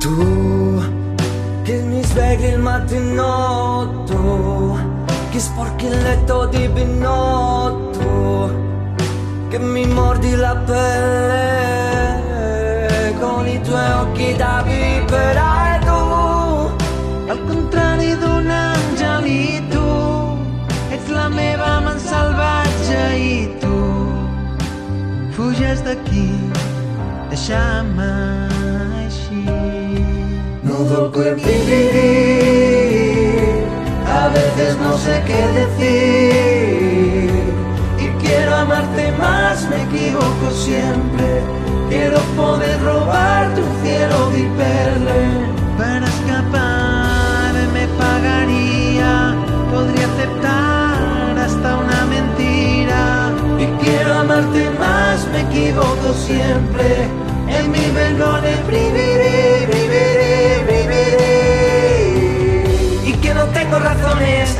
Tu 0.00 0.82
che 1.64 1.76
mi 1.82 2.02
svegli 2.02 2.46
il 2.54 2.58
mattinotto, 2.58 3.63
che 5.34 5.40
sporchi 5.40 5.86
il 5.86 6.00
letto 6.00 6.46
di 6.46 6.68
binotto, 6.68 8.54
che 9.48 9.58
mi 9.58 9.84
mordi 9.84 10.36
la 10.36 10.54
pelle 10.54 11.92
con 13.18 13.44
i 13.44 13.60
tuoi 13.60 13.90
occhi 14.02 14.36
da 14.36 14.62
vipera 14.64 15.74
e 15.74 15.78
tu, 15.80 16.70
Al 17.32 17.44
contrari 17.48 18.16
d'un 18.16 18.48
angelito, 18.48 20.38
ets 20.90 21.08
la 21.08 21.28
meva 21.28 21.80
man 21.80 21.98
salvatge 21.98 23.16
i 23.16 23.56
tu 23.58 23.78
fuges 25.32 25.82
d'aquí, 25.82 26.30
deixa'm 27.30 27.98
així. 27.98 29.44
Nudo 30.62 31.10
que 31.10 31.34
vivir, 31.34 31.64
a 31.64 31.72
veces 31.72 32.43
no 34.94 35.00
sé 35.00 35.16
qué 35.26 35.42
decir. 35.60 37.32
Y 37.98 38.06
quiero 38.24 38.54
amarte 38.54 39.10
más, 39.18 39.68
me 39.68 39.82
equivoco 39.82 40.46
siempre. 40.52 41.42
Quiero 41.88 42.18
poder 42.36 42.80
robarte 42.80 43.60
un 43.60 43.74
cielo 43.82 44.30
de 44.30 44.42
perle. 44.60 45.20
Para 45.76 46.06
escapar 46.06 47.52
me 47.76 47.84
pagaría, 48.04 49.34
podría 49.72 50.06
aceptar 50.12 51.38
hasta 51.44 51.68
una 51.84 52.00
mentira. 52.14 53.02
Y 53.58 53.66
quiero 53.82 54.10
amarte 54.20 54.70
más, 54.78 55.26
me 55.32 55.40
equivoco 55.40 56.08
siempre. 56.28 56.86
En 57.48 57.64
mi 57.72 57.84
vergogna 57.98 58.54
viviré, 58.70 59.66
viviré, 59.72 60.64
viviré. 60.70 61.34
Y 63.06 63.12
que 63.14 63.34
no 63.34 63.44
tengo 63.46 63.76
razones, 63.80 64.56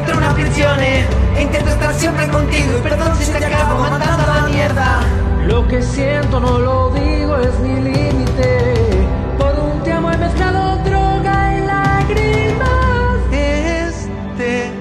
dentro 0.00 0.18
de 0.18 0.26
una 0.26 0.34
prisión 0.34 0.80
e 0.80 1.42
intento 1.42 1.70
estar 1.70 1.94
siempre 1.94 2.26
contigo 2.28 2.78
y 2.78 2.82
perdón 2.82 3.14
si 3.16 3.30
te 3.32 3.44
acabo 3.44 3.80
mandando 3.80 4.22
a 4.24 4.36
la 4.36 4.46
mierda. 4.48 5.00
Lo 5.46 5.66
que 5.68 5.82
siento 5.82 6.40
no 6.40 6.58
lo 6.58 6.90
digo, 6.90 7.36
es 7.36 7.58
mi 7.60 7.74
límite. 7.80 9.06
Por 9.38 9.58
un 9.58 9.82
te 9.82 9.92
amo 9.92 10.10
he 10.10 10.16
mezclado 10.16 10.76
droga 10.84 11.56
y 11.56 11.66
lágrimas. 11.66 13.32
Este 13.32 14.72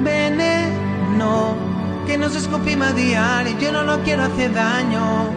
veneno 0.00 1.56
que 2.06 2.18
nos 2.18 2.34
escupimos 2.36 2.88
a 2.88 2.92
diario, 2.92 3.58
yo 3.58 3.72
no 3.72 3.82
lo 3.84 4.02
quiero 4.02 4.24
hacer 4.24 4.52
daño. 4.52 5.30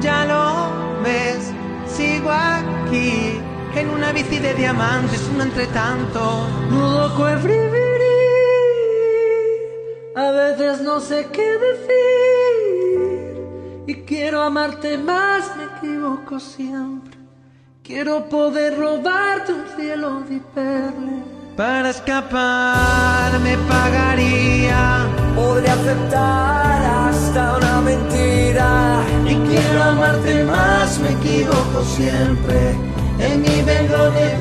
Ya 0.00 0.24
lo 0.26 1.02
ves, 1.02 1.52
sigo 1.86 2.30
aquí 2.30 3.40
en 3.74 3.90
una 3.90 4.12
bici 4.12 4.38
de 4.38 4.54
diamantes, 4.54 5.28
uno 5.32 5.44
entre 5.44 5.66
tanto. 5.66 6.46
Loco 6.70 7.28
no 10.60 11.00
sé 11.00 11.26
qué 11.32 11.58
decir. 11.66 11.88
Y 13.86 13.94
quiero 14.02 14.42
amarte 14.42 14.98
más, 14.98 15.56
me 15.56 15.64
equivoco 15.64 16.38
siempre. 16.38 17.16
Quiero 17.82 18.28
poder 18.28 18.78
robarte 18.78 19.54
un 19.54 19.64
cielo 19.74 20.20
de 20.28 20.38
perlas. 20.54 21.24
Para 21.56 21.88
escapar 21.90 23.40
me 23.40 23.56
pagaría. 23.56 25.06
Podría 25.34 25.72
aceptar 25.72 27.08
hasta 27.08 27.56
una 27.56 27.80
mentira. 27.80 29.02
Y 29.24 29.36
quiero 29.48 29.82
amarte 29.82 30.44
más, 30.44 30.98
me 30.98 31.12
equivoco 31.12 31.82
siempre. 31.84 32.76
En 33.18 33.40
mi 33.40 33.62
vengo 33.62 34.10
de 34.10 34.36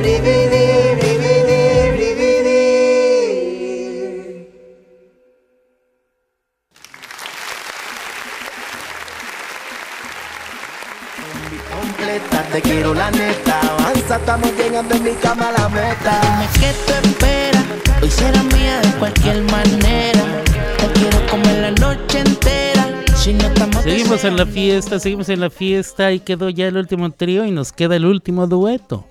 quiero 12.90 12.94
la 12.94 13.12
neta. 13.12 13.60
Avanza, 13.62 14.16
estamos 14.18 14.52
llegando 14.58 14.96
en 14.96 15.04
mi 15.04 15.12
cama 15.12 15.50
a 15.50 15.52
la 15.60 15.70
meta. 15.70 16.22
Dime 16.22 16.48
qué 16.54 16.74
te 16.86 17.08
espera, 17.08 17.64
hoy 18.02 18.10
será 18.10 18.44
mía 18.44 18.80
de 18.82 18.92
cualquier 19.00 19.44
manera. 19.44 20.44
Te 20.78 21.00
quiero 21.00 21.26
comer 21.30 21.62
la 21.62 21.72
noche 21.72 22.20
entera. 22.20 22.88
Si 23.16 23.34
no 23.34 23.50
Seguimos 23.84 24.24
en 24.24 24.38
la 24.38 24.46
fiesta, 24.46 25.00
seguimos 25.00 25.30
en 25.30 25.42
la 25.42 25.50
fiesta 25.50 26.12
y 26.12 26.20
quedó 26.20 26.50
ya 26.50 26.68
el 26.68 26.78
último 26.78 27.12
trío 27.12 27.46
y 27.46 27.52
nos 27.52 27.74
queda 27.74 27.96
el 27.96 28.06
último 28.06 28.48
dueto. 28.48 29.06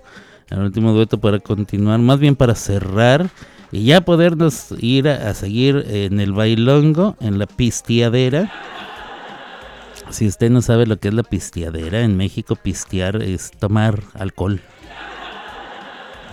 El 0.51 0.61
último 0.61 0.93
dueto 0.93 1.19
para 1.19 1.39
continuar, 1.41 1.99
más 1.99 2.19
bien 2.19 2.35
para 2.35 2.55
cerrar 2.55 3.29
y 3.71 3.85
ya 3.85 4.01
podernos 4.01 4.73
ir 4.81 5.09
a, 5.09 5.29
a 5.29 5.35
seguir 5.35 5.85
en 5.89 6.21
el 6.21 6.33
bailongo, 6.33 7.17
en 7.21 7.39
la 7.39 7.47
pisteadera. 7.47 8.51
Si 10.11 10.27
usted 10.27 10.51
no 10.51 10.63
sabe 10.63 10.87
lo 10.87 10.97
que 10.97 11.09
es 11.09 11.15
la 11.15 11.23
pisteadera, 11.23 12.01
en 12.01 12.17
México 12.17 12.57
pistear 12.57 13.23
es 13.23 13.51
tomar 13.51 14.03
alcohol. 14.15 14.61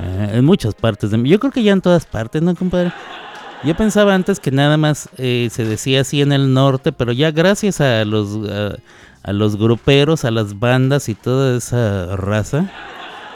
Eh, 0.01 0.31
en 0.33 0.45
muchas 0.45 0.73
partes, 0.75 1.11
de, 1.11 1.21
yo 1.27 1.39
creo 1.39 1.51
que 1.51 1.63
ya 1.63 1.73
en 1.73 1.81
todas 1.81 2.05
partes, 2.05 2.41
¿no, 2.41 2.55
compadre? 2.55 2.91
Yo 3.63 3.75
pensaba 3.75 4.13
antes 4.13 4.39
que 4.39 4.51
nada 4.51 4.77
más 4.77 5.09
eh, 5.17 5.49
se 5.51 5.65
decía 5.65 6.01
así 6.01 6.21
en 6.21 6.31
el 6.31 6.53
norte, 6.53 6.91
pero 6.91 7.11
ya 7.11 7.31
gracias 7.31 7.81
a 7.81 8.05
los 8.05 8.39
a, 9.23 9.33
los 9.33 9.57
gruperos, 9.57 10.23
a 10.23 10.31
las 10.31 10.59
bandas 10.59 11.09
y 11.09 11.15
toda 11.15 11.57
esa 11.57 12.15
raza, 12.15 12.69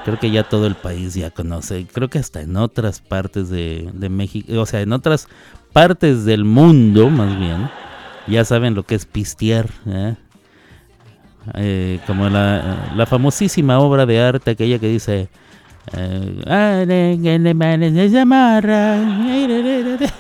creo 0.06 0.20
que 0.20 0.30
ya 0.30 0.44
todo 0.44 0.68
el 0.68 0.76
país 0.76 1.16
ya 1.16 1.32
conoce. 1.32 1.88
Creo 1.92 2.10
que 2.10 2.20
hasta 2.20 2.42
en 2.42 2.58
otras 2.58 3.02
partes 3.02 3.50
de, 3.50 3.90
de 3.94 4.10
México, 4.10 4.62
o 4.62 4.66
sea, 4.66 4.82
en 4.82 4.94
otras 4.94 5.28
partes 5.74 6.26
del 6.26 6.46
mundo, 6.46 7.10
más 7.10 7.40
bien, 7.40 7.70
ya 8.28 8.46
saben 8.46 8.76
lo 8.76 8.84
que 8.84 8.96
es 8.96 9.06
pistear. 9.06 9.70
¿eh? 9.88 10.16
Eh, 11.56 12.00
como 12.06 12.30
la, 12.30 12.92
la 12.96 13.06
famosísima 13.06 13.80
obra 13.80 14.06
de 14.06 14.22
arte, 14.22 14.52
aquella 14.52 14.80
que 14.80 14.88
dice. 14.88 15.30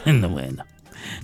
no, 0.06 0.30
bueno, 0.30 0.64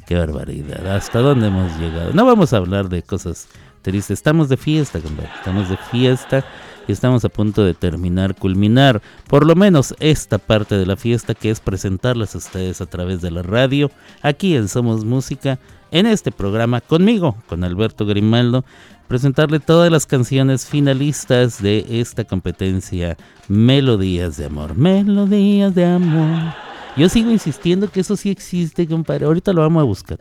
qué 0.05 0.15
barbaridad. 0.15 0.95
¿Hasta 0.95 1.19
dónde 1.19 1.47
hemos 1.47 1.77
llegado? 1.79 2.13
No 2.13 2.25
vamos 2.25 2.53
a 2.53 2.57
hablar 2.57 2.89
de 2.89 3.01
cosas 3.01 3.47
tristes. 3.81 4.19
Estamos 4.19 4.49
de 4.49 4.57
fiesta, 4.57 4.99
compadre. 4.99 5.31
Estamos 5.37 5.69
de 5.69 5.77
fiesta 5.77 6.45
y 6.88 6.91
estamos 6.91 7.25
a 7.25 7.29
punto 7.29 7.63
de 7.63 7.73
terminar, 7.73 8.36
culminar 8.36 9.01
por 9.27 9.45
lo 9.45 9.55
menos 9.55 9.95
esta 9.99 10.38
parte 10.38 10.75
de 10.75 10.86
la 10.86 10.95
fiesta 10.95 11.33
que 11.33 11.49
es 11.49 11.59
presentarlas 11.59 12.36
a 12.36 12.39
ustedes 12.39 12.81
a 12.81 12.86
través 12.86 13.21
de 13.21 13.31
la 13.31 13.41
radio, 13.41 13.91
aquí 14.21 14.55
en 14.55 14.67
Somos 14.67 15.05
Música, 15.05 15.59
en 15.91 16.05
este 16.05 16.31
programa 16.31 16.81
conmigo, 16.81 17.38
con 17.47 17.63
Alberto 17.63 18.05
Grimaldo, 18.05 18.65
presentarle 19.07 19.59
todas 19.59 19.91
las 19.91 20.05
canciones 20.05 20.65
finalistas 20.65 21.61
de 21.61 21.86
esta 21.89 22.23
competencia 22.23 23.17
Melodías 23.47 24.38
de 24.38 24.45
Amor. 24.45 24.75
Melodías 24.75 25.73
de 25.75 25.86
Amor. 25.86 26.53
Yo 26.97 27.09
sigo 27.09 27.29
insistiendo 27.29 27.89
que 27.89 27.99
eso 27.99 28.15
sí 28.15 28.29
existe, 28.29 28.88
compadre. 28.88 29.25
Ahorita 29.25 29.51
lo 29.51 29.61
vamos 29.61 29.81
a 29.81 29.83
buscar. 29.83 30.19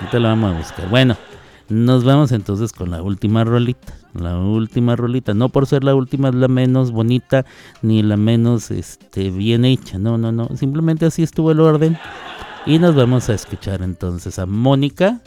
Ahorita 0.00 0.18
lo 0.18 0.28
vamos 0.28 0.54
a 0.54 0.58
buscar. 0.58 0.88
Bueno, 0.88 1.16
nos 1.68 2.04
vamos 2.04 2.32
entonces 2.32 2.72
con 2.72 2.90
la 2.90 3.02
última 3.02 3.44
rolita. 3.44 3.94
La 4.14 4.38
última 4.38 4.96
rolita. 4.96 5.34
No 5.34 5.48
por 5.48 5.66
ser 5.66 5.84
la 5.84 5.94
última 5.94 6.28
es 6.28 6.34
la 6.34 6.48
menos 6.48 6.92
bonita 6.92 7.44
ni 7.82 8.02
la 8.02 8.16
menos 8.16 8.70
este, 8.70 9.30
bien 9.30 9.64
hecha. 9.64 9.98
No, 9.98 10.16
no, 10.18 10.32
no. 10.32 10.48
Simplemente 10.56 11.06
así 11.06 11.22
estuvo 11.22 11.50
el 11.50 11.60
orden. 11.60 11.98
Y 12.64 12.78
nos 12.78 12.94
vamos 12.94 13.28
a 13.28 13.34
escuchar 13.34 13.82
entonces 13.82 14.38
a 14.38 14.46
Mónica 14.46 15.20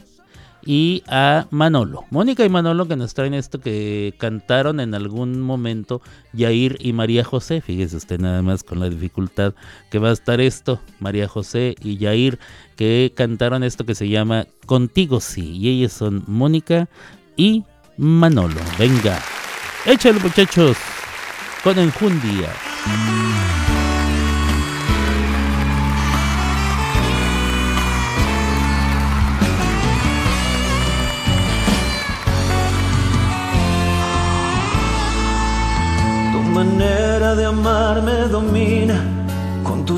y 0.66 1.04
a 1.08 1.48
Manolo. 1.52 2.06
Mónica 2.12 2.46
y 2.46 2.50
Manolo 2.50 2.88
que 2.88 2.96
nos 2.96 3.14
traen 3.14 3.34
esto 3.34 3.60
que 3.60 4.14
cantaron 4.18 4.80
en 4.80 4.94
algún 4.94 5.42
momento 5.42 6.02
Yair 6.34 6.78
y 6.80 6.94
María 6.94 7.24
José. 7.24 7.62
Fíjese 7.62 7.98
usted 7.98 8.20
nada 8.20 8.42
más 8.42 8.64
con 8.64 8.80
la 8.80 8.90
dificultad 8.90 9.54
que 9.90 10.00
va 10.00 10.10
a 10.10 10.14
estar 10.14 10.42
esto. 10.42 10.80
María 11.00 11.28
José 11.28 11.76
y 11.82 11.98
Yair 11.98 12.40
que 12.76 13.14
cantaron 13.16 13.64
esto 13.64 13.86
que 13.86 13.96
se 13.96 14.10
llama 14.10 14.48
Contigo 14.66 15.20
sí. 15.20 15.58
Y 15.58 15.70
ellos 15.70 15.94
son 15.94 16.24
Mónica 16.28 16.90
y 17.36 17.64
Manolo. 17.98 18.62
Venga, 18.78 19.20
échale 19.86 20.20
muchachos 20.20 20.78
con 21.64 21.78
enjundia. 21.80 22.50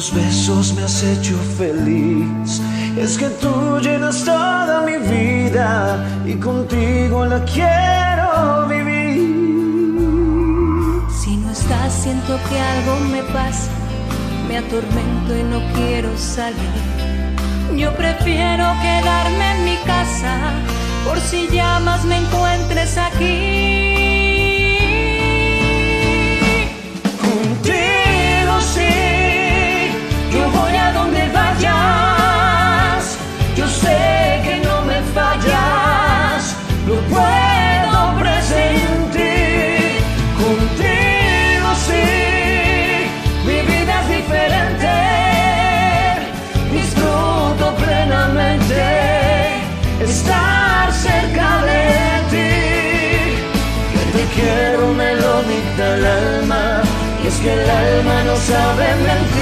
Tus 0.02 0.14
besos 0.16 0.74
me 0.74 0.84
has 0.84 1.04
hecho 1.04 1.38
feliz. 1.60 2.60
Es 2.98 3.20
que 3.20 3.30
tú 3.42 3.80
llenas 3.80 4.24
toda 4.24 4.82
mi 4.82 4.98
vida 4.98 6.04
y 6.26 6.34
contigo 6.36 7.26
la 7.26 7.46
quiero 7.46 8.68
vivir. 8.68 9.20
Si 11.20 11.38
no 11.38 11.52
estás, 11.52 11.94
siento 11.94 12.40
que 12.50 12.60
algo 12.60 12.96
me 13.12 13.22
pasa. 13.32 13.70
Me 14.48 14.58
atormento 14.58 15.38
y 15.38 15.44
no 15.44 15.62
quiero 15.76 16.10
salir. 16.18 17.78
Yo 17.78 17.96
prefiero 17.96 18.66
quedarme 18.82 19.52
en 19.56 19.66
mi 19.66 19.78
casa. 19.86 20.34
Por 21.06 21.20
si 21.20 21.48
llamas, 21.50 22.04
me 22.06 22.18
encuentres 22.18 22.98
aquí. 22.98 24.21
El 57.54 57.70
alma 57.70 58.24
no 58.24 58.36
sabe 58.36 58.96
mentir 58.96 59.41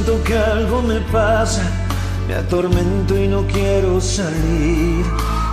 siento 0.00 0.22
que 0.24 0.36
algo 0.36 0.82
me 0.82 1.00
pasa. 1.12 1.62
Me 2.26 2.34
atormento 2.34 3.16
y 3.16 3.28
no 3.28 3.46
quiero 3.46 4.00
salir. 4.00 5.04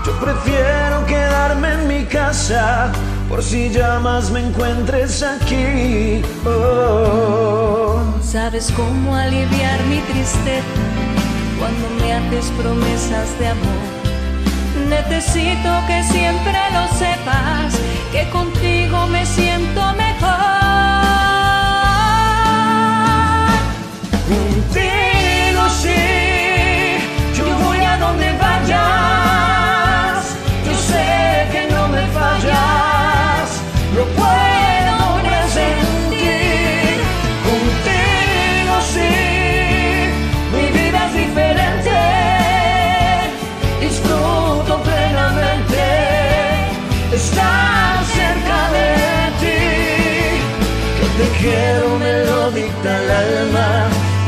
Yo 0.05 0.11
prefiero 0.21 1.05
quedarme 1.05 1.73
en 1.73 1.87
mi 1.87 2.05
casa. 2.05 2.91
por 3.27 3.43
si 3.43 3.69
llamas 3.69 4.31
me 4.31 4.39
encuentres 4.39 5.21
aquí. 5.21 6.21
Oh. 6.45 7.99
Sabes 8.21 8.71
cómo 8.71 9.15
aliviar 9.15 9.83
mi 9.89 9.99
tristeza 10.11 10.65
cuando 11.59 11.89
me 11.99 12.13
haces 12.13 12.49
promesas 12.61 13.37
de 13.39 13.47
amor. 13.47 13.97
Necesito 14.87 15.69
que 15.87 16.03
siempre 16.03 16.59
lo 16.71 16.87
sepas, 16.97 17.73
que 18.13 18.29
contigo 18.29 19.07
me 19.07 19.25
siento 19.25 19.76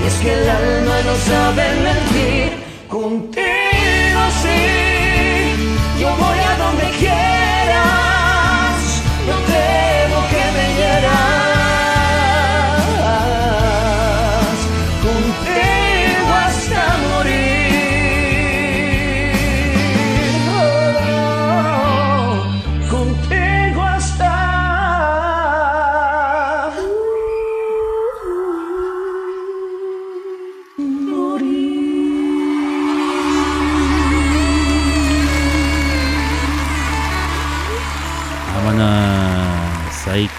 Y 0.01 0.07
es 0.07 0.13
que 0.21 0.34
el 0.34 0.49
alma 0.49 0.95
no 1.07 1.15
sabe 1.30 1.63
mentir. 1.84 2.18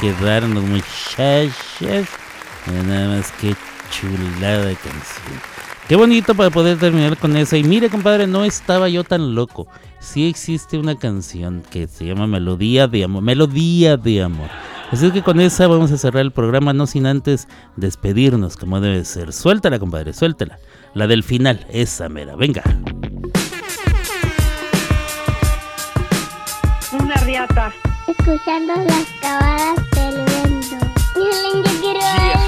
Vámonos. 0.01 0.13
Hay 0.13 0.15
que 0.15 0.25
darnos 0.25 0.65
muchachos. 0.65 2.09
Nada 2.87 3.09
más 3.17 3.33
que 3.33 3.55
chulada 3.91 4.67
de 4.67 4.75
canción. 4.77 5.41
Qué 5.89 5.97
bonito 5.97 6.35
para 6.35 6.51
poder 6.51 6.79
terminar 6.79 7.17
con 7.17 7.37
esa. 7.37 7.57
Y 7.57 7.65
mire, 7.65 7.91
compadre, 7.91 8.27
no 8.27 8.45
estaba 8.45 8.89
yo 8.89 9.03
tan 9.05 9.35
loco. 9.35 9.67
Sí 9.99 10.29
existe 10.29 10.79
una 10.79 10.97
canción 10.97 11.63
que 11.71 11.87
se 11.89 12.07
llama 12.07 12.27
Melodía 12.27 12.87
de 12.87 13.05
Amor. 13.05 13.23
Melodía 13.23 13.97
de 13.97 14.23
Amor. 14.23 14.49
Así 14.91 15.11
que 15.11 15.23
con 15.23 15.41
esa 15.41 15.67
vamos 15.69 15.93
a 15.93 15.99
cerrar 15.99 16.23
el 16.23 16.33
programa, 16.33 16.73
no 16.73 16.87
sin 16.87 17.07
antes 17.07 17.49
despedirnos, 17.77 18.57
como 18.57 18.81
debe 18.81 19.05
ser. 19.05 19.33
Suéltala, 19.33 19.79
compadre, 19.79 20.13
suéltala. 20.13 20.59
La 20.95 21.07
del 21.07 21.23
final, 21.23 21.67
esa 21.71 22.09
mera. 22.09 22.37
Venga. 22.37 22.63
Escuchando 28.07 28.75
las 28.85 29.07
cabalas 29.19 29.77
del 29.93 30.25
viento. 30.27 30.77
Yo 31.17 31.81
quiero 31.81 32.40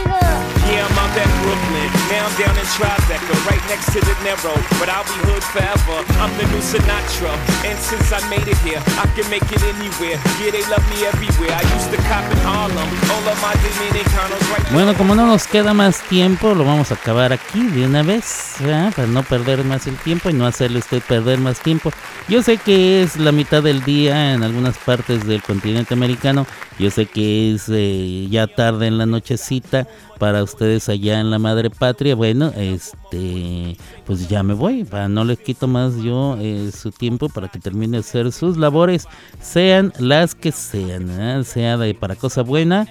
I'm 2.33 2.39
down 2.39 2.57
in 2.57 2.64
Tribeca, 2.64 3.35
right 3.45 3.61
next 3.68 3.93
to 3.93 4.01
the 4.01 4.16
Narrow. 4.24 4.57
But 4.80 4.89
I'll 4.89 5.05
be 5.05 5.18
hood 5.28 5.45
forever. 5.53 6.01
I'm 6.16 6.33
the 6.41 6.49
new 6.49 6.64
Sinatra. 6.64 7.28
And 7.68 7.78
since 7.78 8.09
I 8.09 8.24
made 8.30 8.49
it 8.49 8.57
here, 8.64 8.80
I 8.97 9.05
can 9.12 9.28
make 9.28 9.45
it 9.53 9.61
anywhere. 9.61 10.16
Yeah, 10.41 10.49
they 10.49 10.64
love 10.72 10.80
me 10.89 11.05
everywhere. 11.05 11.53
I 11.53 11.61
used 11.76 11.91
to 11.93 11.99
cop 12.09 12.24
in 12.33 12.39
Harlem. 12.41 12.89
All 13.12 13.28
of 13.28 13.37
my 13.43 13.53
Dominicanos 13.61 14.41
right 14.49 14.72
Bueno, 14.72 14.95
como 14.95 15.14
no 15.14 15.26
nos 15.26 15.47
queda 15.47 15.74
más 15.74 16.01
tiempo, 16.09 16.55
lo 16.55 16.64
vamos 16.64 16.91
a 16.91 16.95
acabar 16.95 17.35
aquí 17.35 17.62
de 17.64 17.85
una 17.85 18.03
vez, 18.03 18.55
¿verdad? 18.61 18.95
para 18.95 19.09
no 19.09 19.22
perder 19.22 19.62
más 19.64 19.87
el 19.87 19.97
tiempo 19.97 20.30
y 20.30 20.33
no 20.33 20.47
hacerle 20.47 20.78
usted 20.78 21.03
perder 21.03 21.39
más 21.39 21.61
tiempo. 21.61 21.93
Yo 22.28 22.43
sé 22.43 22.57
que 22.57 23.03
es 23.03 23.16
la 23.16 23.33
mitad 23.33 23.62
del 23.62 23.85
día 23.85 24.33
en 24.33 24.43
algunas 24.43 24.78
partes 24.78 25.26
del 25.26 25.43
continente 25.43 25.93
americano, 25.93 26.47
yo 26.78 26.91
sé 26.91 27.05
que 27.05 27.53
es 27.53 27.68
eh, 27.68 28.26
ya 28.30 28.47
tarde 28.47 28.87
en 28.87 28.97
la 28.97 29.05
nochecita 29.05 29.87
para 30.23 30.45
ustedes 30.45 30.89
allá 30.89 31.18
en 31.18 31.33
la 31.33 31.41
madre 31.41 31.68
patria. 31.68 32.14
Bueno, 32.14 32.53
este, 32.57 33.77
pues 34.07 34.29
ya 34.29 34.45
me 34.45 34.55
voy, 34.55 34.85
para 34.85 35.09
no 35.09 35.25
les 35.25 35.41
quito 35.41 35.66
más 35.66 35.97
yo 35.97 36.37
eh, 36.39 36.70
su 36.73 36.93
tiempo 36.93 37.29
para 37.29 37.49
que 37.49 37.59
termine 37.59 37.97
de 37.97 38.03
hacer 38.03 38.31
sus 38.31 38.57
labores, 38.57 39.09
sean 39.41 39.93
las 39.99 40.37
que 40.37 40.53
sean, 40.53 41.09
¿verdad? 41.09 41.43
sea 41.43 41.77
de 41.77 41.93
para 41.95 42.14
cosa 42.14 42.43
buena 42.43 42.87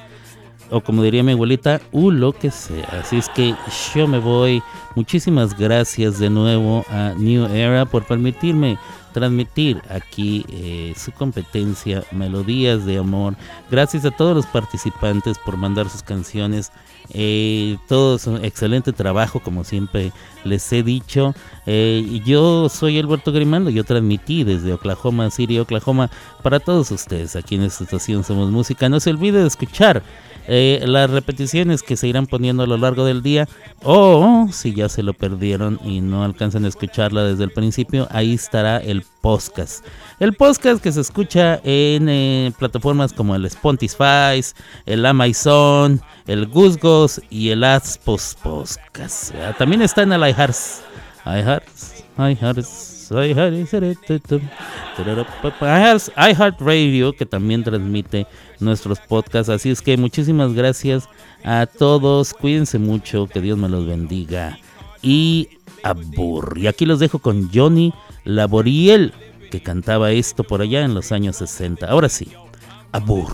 o 0.72 0.82
como 0.82 1.03
diría 1.03 1.24
mi 1.24 1.34
abuelita, 1.34 1.82
u 1.91 2.11
lo 2.11 2.34
que 2.34 2.49
sea. 2.49 3.01
Así 3.01 3.17
es 3.17 3.30
que 3.30 3.53
yo 3.93 4.07
me 4.07 4.19
voy. 4.19 4.63
Muchísimas 4.95 5.57
gracias 5.57 6.19
de 6.19 6.30
nuevo 6.30 6.86
a 6.89 7.13
New 7.17 7.45
Era 7.45 7.86
por 7.86 8.05
permitirme 8.05 8.78
transmitir 9.13 9.82
aquí 9.89 10.45
eh, 10.49 10.93
su 10.97 11.11
competencia, 11.11 12.03
Melodías 12.11 12.86
de 12.86 12.97
Amor. 12.97 13.36
Gracias 13.69 14.05
a 14.05 14.11
todos 14.11 14.36
los 14.36 14.45
participantes 14.45 15.38
por 15.38 15.57
mandar 15.57 15.89
sus 15.89 16.03
canciones. 16.03 16.72
Eh, 17.13 17.78
todos 17.88 18.28
un 18.28 18.43
excelente 18.43 18.93
trabajo, 18.93 19.41
como 19.41 19.63
siempre 19.63 20.11
les 20.43 20.72
he 20.72 20.84
dicho. 20.84 21.36
Eh, 21.65 22.22
yo 22.26 22.69
soy 22.69 22.97
Alberto 22.99 23.32
Grimando, 23.32 23.69
yo 23.69 23.84
transmití 23.84 24.43
desde 24.43 24.74
Oklahoma 24.74 25.30
City, 25.30 25.59
Oklahoma, 25.59 26.09
para 26.41 26.59
todos 26.59 26.91
ustedes 26.91 27.36
aquí 27.36 27.55
en 27.55 27.63
esta 27.63 27.84
estación 27.84 28.24
Somos 28.24 28.49
Música. 28.49 28.88
No 28.88 28.99
se 28.99 29.09
olvide 29.09 29.41
de 29.41 29.47
escuchar 29.47 30.03
eh, 30.47 30.83
las 30.85 31.09
repeticiones 31.09 31.83
que 31.83 31.97
se 31.97 32.07
irán 32.07 32.27
poniendo 32.27 32.63
a 32.63 32.67
lo 32.67 32.77
largo 32.77 33.05
del 33.05 33.21
día 33.21 33.47
o 33.83 34.47
si 34.51 34.73
ya 34.73 34.89
se 34.89 35.03
lo 35.03 35.13
perdieron 35.13 35.79
y 35.83 36.01
no 36.01 36.23
alcanzan 36.23 36.65
a 36.65 36.67
escucharla 36.67 37.23
desde 37.23 37.43
el 37.43 37.51
principio, 37.51 38.07
ahí 38.11 38.33
estará 38.33 38.77
el 38.77 39.03
podcast. 39.21 39.85
El 40.19 40.33
podcast 40.33 40.81
que 40.81 40.91
se 40.91 41.01
escucha 41.01 41.61
en 41.63 42.09
eh, 42.09 42.51
plataformas 42.57 43.13
como 43.13 43.35
el 43.35 43.45
Spotify, 43.45 44.41
el 44.85 45.05
Amazon, 45.05 46.01
el 46.27 46.47
Gusgos 46.47 47.21
y 47.29 47.49
el 47.49 47.63
Aspos 47.63 48.37
Podcast. 48.41 49.33
¿verdad? 49.33 49.55
También 49.57 49.81
está 49.81 50.03
en 50.03 50.13
el 50.13 50.21
iHearts, 50.21 50.81
iHearts, 51.25 52.05
iHeartRadio 56.16 57.14
que 57.14 57.26
también 57.26 57.64
transmite 57.64 58.28
nuestros 58.59 58.99
podcasts. 58.99 59.49
Así 59.49 59.70
es 59.72 59.82
que 59.82 59.97
muchísimas 59.97 60.53
gracias 60.53 61.07
a 61.43 61.66
todos. 61.66 62.34
Cuídense 62.34 62.80
mucho, 62.80 63.28
que 63.28 63.41
Dios 63.41 63.57
me 63.57 63.70
los 63.70 63.86
bendiga. 63.86 64.57
Y 65.01 65.49
abur. 65.84 66.57
Y 66.57 66.68
aquí 66.68 66.86
los 66.86 66.99
dejo 66.99 67.20
con 67.20 67.49
Johnny 67.53 67.93
Laboriel, 68.24 69.14
que 69.49 69.62
cantaba 69.62 70.12
esto 70.12 70.43
por 70.43 70.62
allá 70.62 70.84
en 70.84 70.93
los 70.93 71.12
años 71.12 71.38
60. 71.38 71.88
Ahora 71.88 72.09
sí, 72.09 72.32
abur. 72.91 73.32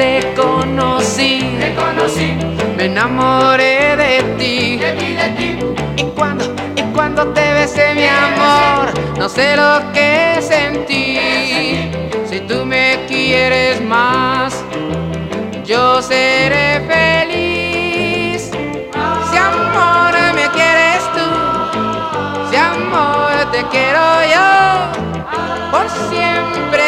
te 0.00 0.34
conocí, 0.34 1.52
me 2.74 2.86
enamoré 2.86 3.96
de 3.96 4.22
ti, 4.38 4.78
de 4.78 4.92
ti, 4.92 5.12
de 5.12 5.28
ti. 5.36 5.58
Y 5.96 6.04
cuando, 6.16 6.44
y 6.74 6.82
cuando 6.94 7.26
te 7.34 7.52
besé, 7.52 7.94
mi 7.94 8.06
amor, 8.06 8.86
no 9.18 9.28
sé 9.28 9.56
lo 9.56 9.92
que 9.92 10.38
sentí. 10.40 11.18
Si 12.24 12.40
tú 12.48 12.64
me 12.64 13.04
quieres 13.08 13.82
más, 13.82 14.64
yo 15.66 16.00
seré 16.00 16.80
feliz. 16.88 18.50
Si 19.30 19.36
amor 19.36 20.14
me 20.34 20.46
quieres 20.56 21.02
tú, 21.16 21.28
si 22.50 22.56
amor 22.56 23.32
te 23.52 23.62
quiero 23.64 24.04
yo, 24.34 25.70
por 25.70 25.86
siempre. 26.08 26.79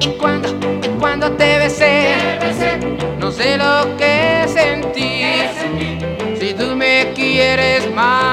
en 0.00 0.12
cuando, 0.18 0.48
cuando 0.98 1.30
te 1.32 1.58
besé. 1.58 2.14
No 3.18 3.30
sé 3.30 3.56
lo 3.56 3.96
que 3.96 4.46
sentí. 4.48 5.22
Si 6.38 6.54
tú 6.54 6.76
me 6.76 7.12
quieres 7.14 7.90
más. 7.94 8.23